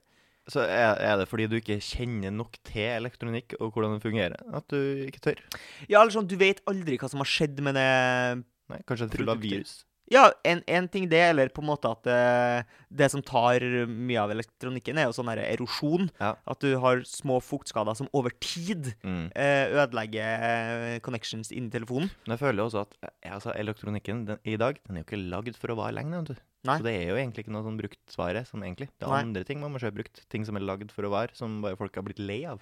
Så 0.50 0.64
er, 0.66 0.98
er 1.06 1.20
det 1.22 1.28
fordi 1.30 1.46
du 1.50 1.58
ikke 1.60 1.78
kjenner 1.84 2.34
nok 2.34 2.58
til 2.66 2.88
elektronikk 2.96 3.54
og 3.60 3.76
hvordan 3.76 3.98
det 3.98 4.06
fungerer, 4.06 4.40
at 4.58 4.66
du 4.72 5.06
ikke 5.06 5.22
tør? 5.28 5.44
Ja, 5.86 6.00
eller 6.00 6.14
sånn, 6.16 6.30
du 6.30 6.38
vet 6.40 6.64
aldri 6.70 6.98
hva 6.98 7.10
som 7.12 7.22
har 7.22 7.30
skjedd 7.30 7.62
med 7.66 7.78
det 7.78 7.90
Nei, 8.70 8.78
Kanskje 8.86 9.08
det 9.08 9.16
er 9.16 9.18
fullt 9.18 9.32
av 9.34 9.40
virus? 9.42 9.72
Ja, 10.10 10.32
en, 10.44 10.64
en 10.68 10.88
ting 10.90 11.06
det, 11.12 11.20
eller 11.32 11.52
på 11.54 11.62
en 11.62 11.68
måte 11.70 11.90
at 11.92 12.02
det, 12.08 12.66
det 13.02 13.10
som 13.14 13.22
tar 13.22 13.62
mye 13.86 14.18
av 14.24 14.32
elektronikken, 14.34 14.98
er 14.98 15.06
jo 15.10 15.14
sånn 15.14 15.30
her 15.30 15.42
erosjon. 15.44 16.10
Ja. 16.20 16.32
At 16.50 16.60
du 16.66 16.72
har 16.82 17.04
små 17.06 17.38
fuktskader 17.46 17.96
som 18.00 18.10
over 18.18 18.34
tid 18.42 18.94
Mm. 19.06 19.30
eh, 19.36 19.70
ødelegger 19.84 20.46
eh, 20.50 21.00
connections 21.06 21.52
inni 21.54 21.70
telefonen. 21.74 22.10
Men 22.26 22.36
jeg 22.36 22.42
føler 22.42 22.66
også 22.66 22.82
at 22.88 22.98
eh, 23.06 23.32
altså, 23.36 23.54
elektronikken 23.54 24.26
den, 24.28 24.42
i 24.50 24.58
dag 24.58 24.80
den 24.88 24.98
er 24.98 25.04
jo 25.04 25.08
ikke 25.10 25.22
lagd 25.30 25.56
for 25.62 25.74
å 25.74 25.78
vare 25.80 25.94
lenge. 26.00 26.18
vet 26.24 26.34
du. 26.34 26.46
Nei. 26.68 26.76
Så 26.82 26.84
det 26.84 26.96
er 26.98 27.08
jo 27.14 27.16
egentlig 27.22 27.46
ikke 27.46 27.54
noe 27.56 27.64
sånn 27.64 27.78
bruktsvare. 27.80 28.42
som 28.50 28.64
egentlig. 28.66 28.90
Det 29.00 29.06
er 29.08 29.14
Nei. 29.14 29.22
andre 29.24 29.44
ting 29.48 29.62
man 29.62 29.72
må 29.72 29.80
kjøpe 29.80 30.02
brukt. 30.02 30.26
Ting 30.34 30.44
som 30.46 30.58
er 30.60 30.66
lagd 30.66 30.92
for 30.92 31.08
å 31.08 31.14
vare, 31.14 31.32
som 31.38 31.62
bare 31.64 31.78
folk 31.80 31.96
har 31.96 32.04
blitt 32.04 32.20
lei 32.20 32.42
av. 32.50 32.60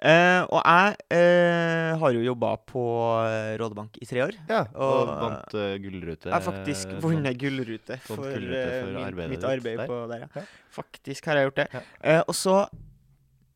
Eh, 0.00 0.42
og 0.48 0.62
jeg 0.64 0.94
eh, 1.12 1.90
har 2.00 2.14
jo 2.16 2.22
jobba 2.24 2.54
på 2.64 2.82
eh, 3.26 3.50
Rådebank 3.60 3.98
i 4.00 4.06
tre 4.08 4.22
år. 4.24 4.36
Ja, 4.48 4.62
og, 4.72 4.94
Og- 4.94 5.10
vant 5.20 5.56
uh, 5.58 5.74
gullrute. 5.82 6.30
Jeg 6.30 6.32
har 6.32 6.44
faktisk 6.46 6.94
eh, 6.94 7.00
vunnet 7.04 7.36
gullrute 7.40 7.98
for, 8.06 8.22
gullrute 8.24 8.62
for 8.78 8.94
min, 8.94 9.02
arbeidet 9.04 9.34
mitt 9.34 9.44
arbeid 9.44 9.82
der. 9.82 9.90
på 9.90 9.98
der. 10.08 10.24
Ja. 10.24 10.44
Faktisk 10.72 11.28
har 11.28 11.36
jeg 11.36 11.50
gjort 11.50 11.60
det. 11.60 11.66
Ja. 11.76 11.82
Eh, 12.00 12.22
og 12.26 12.34
så 12.38 12.56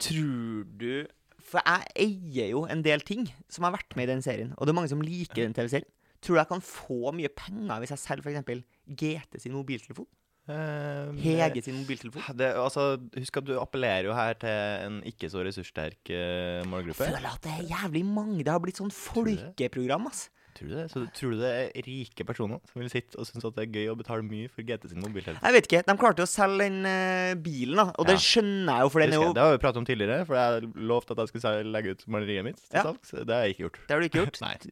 tror 0.04 0.64
du 0.80 1.06
For 1.44 1.60
jeg 1.64 1.86
eier 2.08 2.50
jo 2.52 2.64
en 2.68 2.82
del 2.84 3.00
ting 3.06 3.24
som 3.52 3.64
har 3.64 3.72
vært 3.76 3.96
med 3.96 4.08
i 4.08 4.12
den 4.12 4.22
serien, 4.24 4.52
og 4.58 4.66
det 4.66 4.72
er 4.74 4.78
mange 4.80 4.90
som 4.92 5.00
liker 5.04 5.44
den 5.46 5.54
TV-serien. 5.56 5.88
Tror 6.24 6.36
du 6.36 6.40
jeg 6.40 6.48
kan 6.50 6.64
få 6.64 7.12
mye 7.16 7.28
penger 7.36 7.80
hvis 7.82 7.92
jeg 7.92 8.00
selger 8.04 8.24
f.eks. 8.24 8.64
GT 9.00 9.40
sin 9.44 9.52
mobiltelefon? 9.56 10.08
Eh, 10.44 11.14
Hege 11.24 11.62
sin 11.64 11.78
mobiltelefon? 11.80 12.36
det, 12.36 12.50
altså, 12.60 12.98
husk 13.16 13.38
at 13.40 13.46
du 13.48 13.54
appellerer 13.56 14.10
jo 14.10 14.16
her 14.16 14.36
til 14.36 14.50
en 14.52 14.98
ikke 15.08 15.30
så 15.32 15.40
ressurssterk 15.46 16.12
uh, 16.12 16.60
målgruppe. 16.68 17.00
Føler 17.08 17.30
at 17.32 17.40
det 17.46 17.54
er 17.58 17.68
jævlig 17.72 18.04
mange. 18.04 18.42
Det 18.44 18.52
har 18.52 18.60
blitt 18.60 18.80
sånn 18.82 18.92
folkeprogram, 18.92 20.10
ass. 20.10 20.26
Tror 20.54 20.68
du 20.70 20.74
det? 20.76 20.84
Så 20.92 21.00
tror 21.16 21.32
du 21.34 21.40
det 21.40 21.48
er 21.50 21.82
rike 21.82 22.22
personer 22.28 22.60
som 22.70 22.78
vil 22.78 22.90
sitte 22.92 23.18
og 23.18 23.26
synes 23.26 23.42
at 23.48 23.56
det 23.56 23.64
er 23.64 23.72
gøy 23.74 23.88
å 23.90 23.96
betale 23.98 24.22
mye 24.22 24.46
for 24.52 24.62
GT 24.62 24.84
sin 24.92 25.00
mobiltelefon? 25.02 25.42
Jeg 25.42 25.56
vet 25.56 25.66
ikke. 25.66 25.80
De 25.88 25.96
klarte 25.98 26.22
jo 26.22 26.26
å 26.28 26.30
selge 26.30 26.68
den 26.68 26.86
uh, 26.86 27.32
bilen, 27.42 27.80
da. 27.80 27.86
Og 27.98 28.06
det 28.06 28.20
skjønner 28.22 28.68
jeg 28.70 28.86
jo, 28.86 28.92
for 28.94 29.02
den 29.02 29.16
er 29.16 29.18
jo 29.18 29.32
det 29.34 29.42
har 29.48 29.56
vi 29.56 29.62
pratet 29.64 29.80
om 29.82 29.88
tidligere, 29.88 30.28
for 30.28 30.38
jeg 30.38 30.68
lovte 30.92 31.16
at 31.16 31.24
jeg 31.24 31.32
skulle 31.32 31.54
legge 31.74 31.96
ut 31.96 32.04
maleriet 32.14 32.46
mitt 32.46 32.60
til 32.68 32.78
Ja. 32.78 32.84
salgs. 32.86 33.16
Det 33.16 33.34
har 33.34 33.48
jeg 33.48 33.56
ikke 33.56 33.64
gjort. 33.66 33.80
Det 33.88 33.96
har 33.96 34.04
du 34.04 34.10
ikke 34.10 34.22
gjort. 34.28 34.68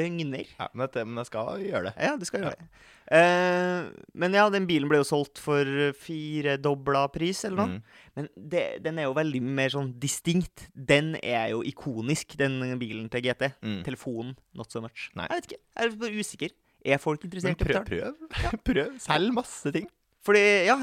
Løgner. 0.00 0.50
Ja, 0.56 0.70
men 0.74 1.22
jeg 1.22 1.30
skal 1.30 1.62
gjøre 1.68 1.84
det. 1.90 1.94
Ja, 2.08 2.16
du 2.16 2.26
skal 2.26 2.42
gjøre 2.48 2.56
det. 2.58 2.70
Eh, 3.10 3.88
men 4.22 4.36
ja, 4.38 4.44
den 4.54 4.68
bilen 4.68 4.90
ble 4.90 5.00
jo 5.00 5.06
solgt 5.08 5.40
for 5.42 5.66
firedobla 5.98 7.06
pris, 7.10 7.42
eller 7.48 7.58
noe. 7.58 7.78
Mm. 7.78 8.08
Men 8.18 8.28
det, 8.52 8.64
den 8.84 9.00
er 9.00 9.08
jo 9.08 9.16
veldig 9.18 9.42
mer 9.42 9.72
sånn 9.74 9.92
distinkt. 10.02 10.68
Den 10.74 11.16
er 11.18 11.50
jo 11.54 11.64
ikonisk, 11.66 12.36
den 12.40 12.60
bilen 12.80 13.08
til 13.10 13.24
GT. 13.26 13.50
Mm. 13.66 13.80
Telefonen, 13.86 14.34
not 14.58 14.70
so 14.70 14.82
much. 14.84 15.08
Nei. 15.18 15.26
Jeg 15.26 15.40
vet 15.40 15.50
ikke. 15.50 15.62
Jeg 15.74 15.88
er 15.88 15.96
bare 16.04 16.26
usikker. 16.26 16.58
Er 16.80 17.00
folk 17.02 17.24
interessert 17.26 17.60
i 17.60 17.66
å 17.66 17.72
betale? 17.72 17.88
Prøv. 17.90 18.60
prøv. 18.70 18.94
Selg 19.02 19.34
masse 19.36 19.74
ting. 19.74 19.90
Fordi, 20.24 20.40
ja. 20.68 20.76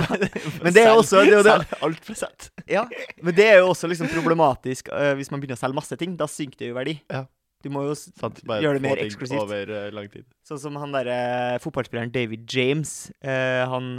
Men 0.64 0.74
det 0.76 0.82
er 0.84 0.92
også 0.92 1.22
det, 1.24 1.38
det, 1.46 1.54
alt 1.82 2.04
for 2.04 2.18
sett. 2.18 2.50
ja. 2.68 2.84
Men 3.24 3.36
det 3.36 3.46
er 3.48 3.62
jo 3.62 3.70
også 3.72 3.88
liksom 3.88 4.10
problematisk 4.12 4.90
uh, 4.92 5.14
hvis 5.16 5.32
man 5.32 5.40
begynner 5.40 5.56
å 5.56 5.62
selge 5.62 5.78
masse 5.78 5.96
ting. 6.00 6.18
Da 6.20 6.28
synker 6.30 6.60
det 6.60 6.70
jo 6.70 6.76
verdi. 6.76 6.98
Ja. 7.12 7.24
Du 7.64 7.70
må 7.72 7.86
jo 7.86 7.94
Sant? 7.96 8.42
Gjøre 8.44 8.76
det 8.76 8.84
mer 8.84 9.00
eksklusivt. 9.00 9.40
Over 9.40 9.72
uh. 9.72 10.18
Sånn 10.44 10.60
som 10.60 10.76
han 10.82 10.92
derre 10.92 11.56
fotballspilleren 11.64 12.12
David 12.12 12.44
James. 12.50 12.92
Uh, 13.24 13.64
han 13.72 13.94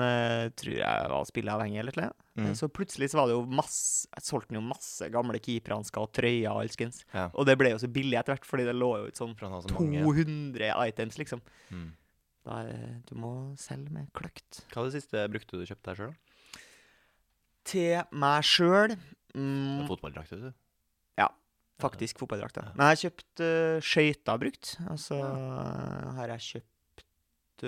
tror 0.60 0.78
jeg 0.78 1.10
var 1.16 1.28
spilleavhengig 1.32 1.82
eller 1.82 2.00
noe. 2.04 2.14
Mm. 2.36 2.52
Så 2.60 2.68
plutselig 2.68 3.10
så 3.14 3.22
var 3.22 3.30
det 3.30 3.38
jo 3.38 3.44
masse 3.48 4.10
solgte 4.22 4.52
han 4.52 4.60
jo 4.60 4.66
masse 4.68 5.08
gamle 5.12 5.40
keeperhansker 5.40 6.04
og 6.04 6.12
trøyer 6.16 6.50
og 6.52 6.66
alskens. 6.66 7.06
Ja. 7.14 7.30
Og 7.34 7.48
det 7.48 7.56
ble 7.60 7.72
jo 7.72 7.80
så 7.82 7.90
billig 7.92 8.18
etter 8.20 8.36
hvert, 8.36 8.48
fordi 8.48 8.68
det 8.68 8.76
lå 8.76 8.90
jo 9.00 9.10
ut 9.10 9.22
sånn 9.22 9.36
For 9.40 9.48
han 9.48 9.78
mange. 9.78 10.02
ja. 10.02 10.04
200 10.04 10.74
items, 10.90 11.20
liksom. 11.22 11.44
Mm. 11.72 11.94
Da, 12.46 12.60
du 13.10 13.16
må 13.18 13.32
selge 13.58 13.90
med 13.94 14.12
kløkt. 14.18 14.62
Hva 14.70 14.84
var 14.84 14.92
det 14.92 15.00
siste 15.00 15.26
brukte 15.34 15.58
du 15.58 15.66
kjøpte 15.66 15.90
deg 15.90 16.02
sjøl? 16.02 16.14
Til 17.66 18.04
meg 18.14 18.46
sjøl 18.46 18.94
mm, 19.34 19.88
Fotballdrakt, 19.90 20.36
vet 20.36 20.44
du. 20.44 20.52
Faktisk 21.82 22.20
fotballdrakta. 22.22 22.70
Men 22.76 22.86
jeg 22.88 22.94
har 22.94 23.02
kjøpt 23.04 23.42
uh, 23.44 23.80
skøyter 23.84 24.38
brukt. 24.40 24.76
Altså 24.90 25.18
har 26.16 26.32
jeg 26.36 26.46
kjøpt 26.50 27.66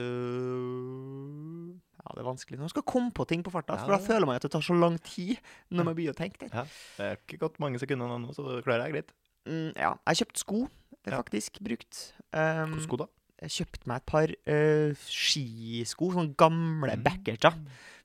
uh, 0.48 1.76
Ja, 1.98 2.14
det 2.16 2.22
er 2.24 2.28
vanskelig 2.28 2.60
Nå 2.62 2.70
skal 2.72 2.86
komme 2.88 3.12
på 3.16 3.26
ting 3.30 3.44
på 3.46 3.52
farta. 3.54 3.78
For 3.82 3.92
da 3.96 4.00
føler 4.04 4.30
man 4.30 4.40
at 4.40 4.46
det 4.48 4.52
tar 4.54 4.64
så 4.66 4.76
lang 4.78 4.98
tid 5.04 5.36
når 5.74 5.90
man 5.90 5.98
begynner 5.98 6.16
å 6.16 6.22
tenke 6.22 6.46
det. 6.46 6.52
Ja. 6.54 6.64
Det 6.98 7.08
er 7.10 7.20
ikke 7.20 7.40
gått 7.46 7.60
mange 7.64 7.82
sekunder 7.82 8.12
nå, 8.16 8.32
så 8.36 8.46
det 8.48 8.62
klarer 8.68 8.88
jeg 8.88 8.96
greit. 8.98 9.14
Mm, 9.48 9.70
ja, 9.76 9.92
jeg 9.96 10.12
har 10.12 10.20
kjøpt 10.22 10.42
sko. 10.44 10.64
Det 10.98 11.12
er 11.12 11.16
Ja. 11.16 11.22
faktisk 11.24 11.60
brukt. 11.64 12.00
Um, 12.36 12.74
sko, 12.84 12.98
da? 13.04 13.06
jeg 13.38 13.54
kjøpte 13.54 13.88
meg 13.88 14.00
et 14.02 14.06
par 14.10 14.32
uh, 14.50 14.94
skisko, 15.08 16.08
sånne 16.16 16.34
gamle 16.36 16.96
Mm. 16.98 17.04
backerser. 17.06 17.54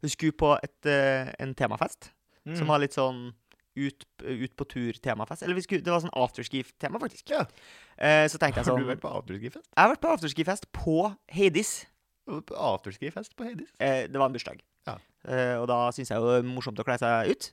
Vi 0.02 0.08
skulle 0.12 0.32
på 0.36 0.50
et, 0.62 0.86
uh, 0.86 1.32
en 1.40 1.54
temafest 1.54 2.10
Mm. 2.46 2.56
som 2.58 2.66
var 2.66 2.78
litt 2.82 2.92
sånn 2.92 3.32
ut, 3.76 4.04
ut 4.22 4.56
på 4.56 4.64
tur-temafest. 4.68 5.42
Eller 5.46 5.54
vi 5.58 5.62
skulle, 5.64 5.82
det 5.84 5.92
var 5.94 6.02
sånn 6.04 6.12
afterski-tema, 6.14 7.00
faktisk. 7.02 7.30
Ja. 7.32 7.44
Eh, 7.96 8.26
så 8.28 8.38
tenkte 8.40 8.60
jeg 8.60 8.66
Har 8.66 8.72
sånn 8.72 8.82
du 8.84 8.90
vært 8.90 9.00
på 9.04 9.12
afterski-fest? 9.12 9.68
Jeg 9.72 9.82
har 9.82 9.94
vært 9.94 10.04
på 10.04 10.12
afterski-fest 10.16 10.68
på 10.76 10.96
Heidis. 11.32 11.74
Afterski-fest 12.50 13.36
på 13.36 13.44
Heidis? 13.48 13.70
Eh, 13.80 14.06
det 14.08 14.18
var 14.18 14.28
en 14.30 14.36
bursdag. 14.36 14.62
Ja. 14.88 14.96
Eh, 15.28 15.56
og 15.60 15.68
da 15.70 15.84
syns 15.94 16.10
jeg 16.12 16.18
jo 16.20 16.30
det 16.32 16.40
er 16.42 16.48
morsomt 16.48 16.80
å 16.82 16.86
kle 16.86 16.98
seg 17.00 17.32
ut. 17.34 17.52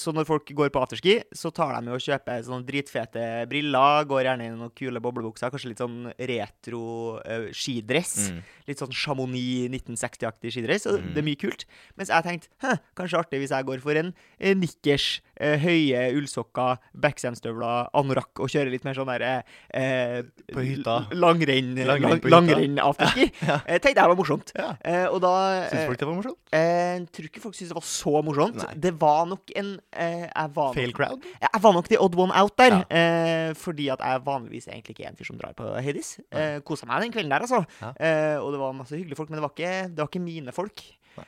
Så 0.00 0.14
når 0.16 0.24
folk 0.24 0.48
går 0.56 0.70
på 0.72 0.80
afterski, 0.80 1.18
så 1.36 1.50
tar 1.52 1.74
de 1.76 1.90
jo 1.90 1.96
og 1.98 2.00
kjøper 2.00 2.40
sånne 2.46 2.64
dritfete 2.64 3.24
briller. 3.50 4.06
Går 4.08 4.22
gjerne 4.24 4.46
i 4.48 4.52
noen 4.54 4.70
kule 4.72 5.02
boblebukser. 5.04 5.50
Kanskje 5.52 5.68
litt 5.74 5.82
sånn 5.82 6.06
retro 6.16 7.18
uh, 7.20 7.50
skidress. 7.52 8.30
Mm. 8.32 8.38
Litt 8.70 8.80
sånn 8.80 8.96
Chamonix 8.96 9.68
1960-aktig 9.76 10.54
skidress. 10.56 10.86
Og 10.88 11.02
Mm. 11.02 11.10
det 11.12 11.20
er 11.20 11.26
mye 11.28 11.36
kult. 11.42 11.66
Mens 12.00 12.08
jeg 12.08 12.24
tenkte 12.24 12.48
Hæ, 12.64 12.78
kanskje 12.96 13.20
artig 13.20 13.42
hvis 13.44 13.52
jeg 13.52 13.68
går 13.68 13.84
for 13.84 14.00
en 14.00 14.14
eh, 14.40 14.54
nikkers, 14.56 15.20
eh, 15.36 15.56
høye 15.62 16.02
ullsokker, 16.18 16.78
backsamstøvler, 17.04 17.88
anorakk 17.96 18.40
og 18.44 18.50
kjører 18.52 18.70
litt 18.74 18.84
mer 18.86 18.96
sånn 18.98 19.08
derre 19.10 19.32
eh, 19.74 20.20
På 20.52 20.62
hytta. 20.64 20.96
Langrenn 21.14 21.72
Langrenn 21.78 21.88
lang, 21.88 22.20
på 22.22 22.28
hytta. 22.28 22.34
Langrenn-afterski. 22.36 23.28
Ja. 23.48 23.58
eh, 23.66 23.78
tenkte 23.82 24.00
jeg 24.04 24.10
var 24.12 24.18
morsomt. 24.18 24.52
Ja. 24.56 24.70
Eh, 24.84 25.06
og 25.10 25.20
da 25.24 25.32
Syns 25.68 25.80
eh, 25.82 25.86
folk 25.90 26.00
det 26.00 26.08
var 26.08 26.16
morsomt? 26.18 26.38
eh, 26.54 27.04
tror 27.14 27.28
ikke 27.28 27.42
folk 27.44 27.56
syntes 27.58 27.72
det 27.74 27.78
var 27.78 27.86
så 27.88 28.14
morsomt. 28.24 28.60
Nei. 28.62 28.74
Det 28.86 28.94
var 29.02 29.24
nok 29.30 29.54
en 29.58 29.72
eh, 29.92 30.24
jeg, 30.28 30.52
var 30.56 30.72
Fail 30.76 30.92
nok, 30.92 30.98
crowd? 31.00 31.26
jeg 31.44 31.62
var 31.66 31.76
nok 31.78 31.90
the 31.92 32.00
odd 32.06 32.18
one 32.18 32.34
out 32.40 32.56
der. 32.60 32.78
Ja. 32.78 33.02
Eh, 33.02 33.50
fordi 33.58 33.88
at 33.94 34.00
jeg 34.04 34.22
vanligvis 34.26 34.68
egentlig 34.70 34.96
ikke 34.96 35.06
er 35.08 35.12
en 35.12 35.18
fyr 35.20 35.28
som 35.32 35.40
drar 35.40 35.54
på 35.58 35.68
Heidis. 35.84 36.14
Eh, 36.30 36.60
Kosa 36.66 36.86
meg 36.88 37.04
den 37.04 37.12
kvelden 37.14 37.34
der, 37.34 37.44
altså. 37.46 37.62
Ja. 37.82 37.92
Eh, 37.98 38.38
og 38.40 38.52
det 38.54 38.62
var 38.62 38.74
masse 38.76 38.96
hyggelige 38.96 39.18
folk, 39.18 39.30
men 39.32 39.40
det 39.40 39.44
var 39.46 39.52
ikke, 39.56 39.74
det 39.90 40.02
var 40.04 40.10
ikke 40.12 40.24
mine 40.24 40.54
folk. 40.56 40.82
Nei. 41.18 41.26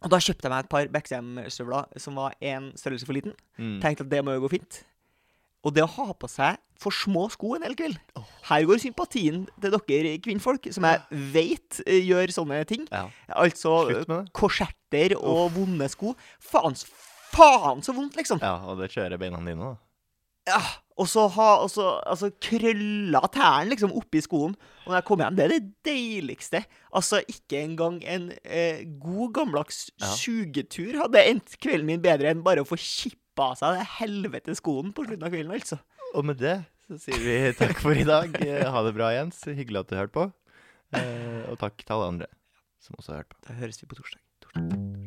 Og 0.00 0.12
da 0.12 0.20
kjøpte 0.22 0.46
jeg 0.46 0.52
meg 0.52 0.64
et 0.64 0.70
par 0.72 0.92
Beckham-støvler 0.94 2.00
som 2.00 2.16
var 2.20 2.36
én 2.40 2.70
størrelse 2.78 3.08
for 3.08 3.16
liten. 3.16 3.34
Mm. 3.60 3.78
Tenkte 3.82 4.06
at 4.06 4.12
det 4.12 4.22
må 4.24 4.36
jo 4.36 4.46
gå 4.46 4.54
fint. 4.56 4.80
Og 5.60 5.74
det 5.76 5.84
å 5.84 5.90
ha 5.92 6.14
på 6.16 6.28
seg 6.30 6.56
for 6.80 6.94
små 6.94 7.26
sko 7.32 7.52
en 7.56 7.64
hel 7.66 7.74
kveld 7.76 7.98
Her 8.46 8.64
går 8.68 8.80
sympatien 8.80 9.42
til 9.60 9.74
dere 9.74 10.14
kvinnfolk, 10.24 10.70
som 10.72 10.86
jeg 10.88 11.20
vet 11.34 11.82
eh, 11.84 12.00
gjør 12.00 12.32
sånne 12.32 12.62
ting. 12.68 12.86
Ja. 12.88 13.04
Altså 13.28 13.74
korsetter 14.36 15.18
og 15.18 15.52
vonde 15.58 15.90
sko. 15.92 16.14
Faen, 16.40 16.78
faen 17.34 17.84
så 17.84 17.92
vondt, 17.96 18.16
liksom. 18.16 18.40
Ja, 18.40 18.56
og 18.72 18.80
det 18.80 18.88
kjører 18.94 19.20
beina 19.20 19.42
dine, 19.44 19.74
da. 19.74 19.76
Ja, 20.48 20.62
og 21.00 21.08
så 21.08 21.22
ha 21.32 21.48
og 21.64 21.70
så, 21.72 21.86
altså, 22.04 22.28
krølla 22.44 23.22
tærne 23.32 23.70
liksom 23.72 23.94
oppi 23.96 24.20
skoen. 24.24 24.52
Og 24.84 24.90
når 24.92 24.98
jeg 25.00 25.06
kom 25.08 25.22
hjem, 25.24 25.36
det 25.38 25.44
er 25.46 25.54
det 25.54 25.62
deiligste. 25.88 26.60
Altså, 26.92 27.22
ikke 27.32 27.62
engang 27.64 28.00
en 28.04 28.26
eh, 28.44 28.82
god, 29.00 29.30
gammeldags 29.38 29.86
Ja. 30.00 30.10
sugetur 30.20 30.98
hadde 31.00 31.22
endt 31.30 31.56
kvelden 31.62 31.88
min 31.88 32.04
bedre 32.04 32.30
enn 32.34 32.44
bare 32.44 32.62
å 32.64 32.68
få 32.68 32.76
kippa 32.80 33.50
av 33.54 33.56
seg 33.62 33.78
det 33.78 33.86
helvete 33.96 34.54
skoen 34.58 34.92
på 34.92 35.06
slutten 35.08 35.24
av 35.24 35.32
kvelden, 35.32 35.56
altså. 35.56 35.80
Og 36.14 36.26
med 36.28 36.36
det 36.42 36.58
så 36.90 36.98
sier 37.06 37.22
vi 37.24 37.38
takk 37.56 37.78
for 37.80 37.94
i 37.96 38.04
dag. 38.04 38.34
Eh, 38.42 38.66
Ha 38.68 38.82
det 38.84 38.92
bra, 38.96 39.12
Jens. 39.14 39.40
Hyggelig 39.46 39.84
at 39.86 39.88
du 39.92 39.96
hørte 39.96 40.16
på. 40.18 40.28
Eh, 40.98 41.44
og 41.48 41.56
takk 41.62 41.78
til 41.80 41.96
alle 41.96 42.08
andre 42.16 42.30
som 42.82 42.96
også 42.98 43.14
har 43.14 43.22
hørt 43.22 43.32
på. 43.32 43.40
Da 43.46 43.56
høres 43.60 43.80
vi 43.80 43.86
på 43.88 43.96
torsdag. 44.00 44.20
torsdag. 44.42 44.99